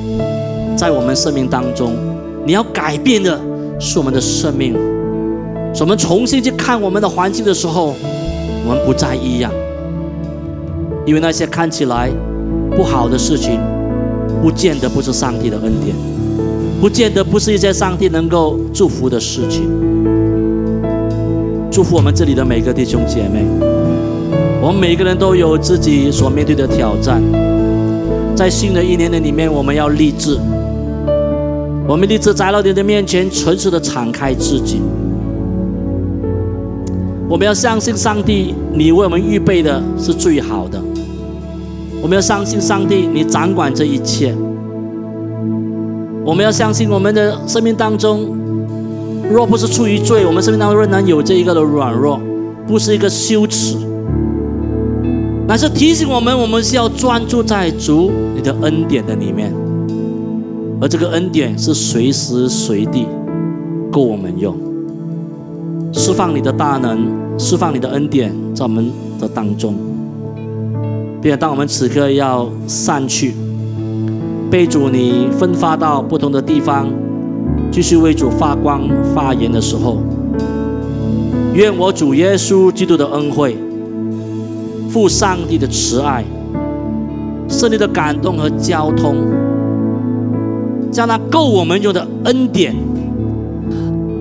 [0.77, 1.95] 在我们生命当中，
[2.47, 3.37] 你要改变的
[3.81, 4.77] 是我们的生命，
[5.81, 7.93] 我们重新去看我们的环境的时候，
[8.65, 9.51] 我们不再一样。
[11.05, 12.09] 因为那些看起来
[12.77, 13.59] 不好的事情，
[14.41, 15.97] 不见得不是上帝的恩典，
[16.81, 19.69] 不见得不是一些上帝能够祝福的事情。
[21.69, 23.45] 祝福我们这里的每个弟兄姐妹，
[24.67, 27.23] 我们每个人都有自己所面对的挑战，
[28.35, 30.37] 在新的一年的里面，我们要立志，
[31.87, 34.81] 我们立志在老你的面前诚实的敞开自己，
[37.29, 40.83] 我们要相信上帝，你为我们预备的是最好的。
[42.03, 44.35] 我们要相信上帝，你掌管这一切。
[46.25, 48.37] 我们要相信我们的生命当中，
[49.31, 52.21] 若不是出于罪，我们生命当中仍然有这一个的软弱，
[52.67, 53.77] 不是一个羞耻，
[55.49, 59.55] 乃是提醒我们，我们是要专注在主你的恩典的里面，
[60.81, 63.07] 而这个恩典是随时随地
[63.93, 64.57] 够我们用，
[65.93, 67.07] 释放你的大能，
[67.39, 68.91] 释放你的恩典在我们
[69.21, 69.77] 的当中。
[71.23, 73.33] 并且，当我们此刻要散去，
[74.51, 76.89] 被主你分发到不同的地方，
[77.71, 78.83] 继续为主发光
[79.15, 79.99] 发言的时候，
[81.55, 83.57] 愿我主耶稣基督的恩惠、
[84.97, 86.25] 父上帝的慈爱、
[87.51, 89.15] 圣灵的感动和交通，
[90.91, 92.75] 将那够我们用的恩典，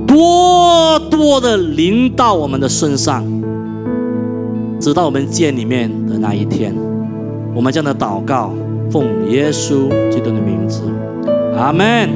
[0.05, 3.23] 多多的临到我们的身上，
[4.77, 6.75] 直到我们见里面的那一天。
[7.55, 8.51] 我们这样的祷告，
[8.91, 10.81] 奉耶稣基督的名字，
[11.55, 12.09] 阿门，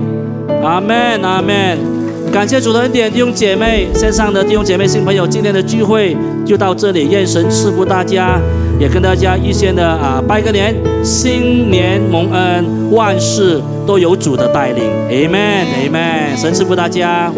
[0.62, 1.99] 阿门，阿门。
[2.32, 6.16] 感谢主的恩典，弟兄姐妹，线上的弟兄姐妹、新朋友，今天的聚会
[6.46, 7.10] 就到这里。
[7.10, 8.40] 愿神赐福大家，
[8.80, 16.40] 也跟大家预先的啊拜个年，新年蒙恩，万事都有主的带领，amen，amen，。
[16.40, 17.32] 神赐福大家。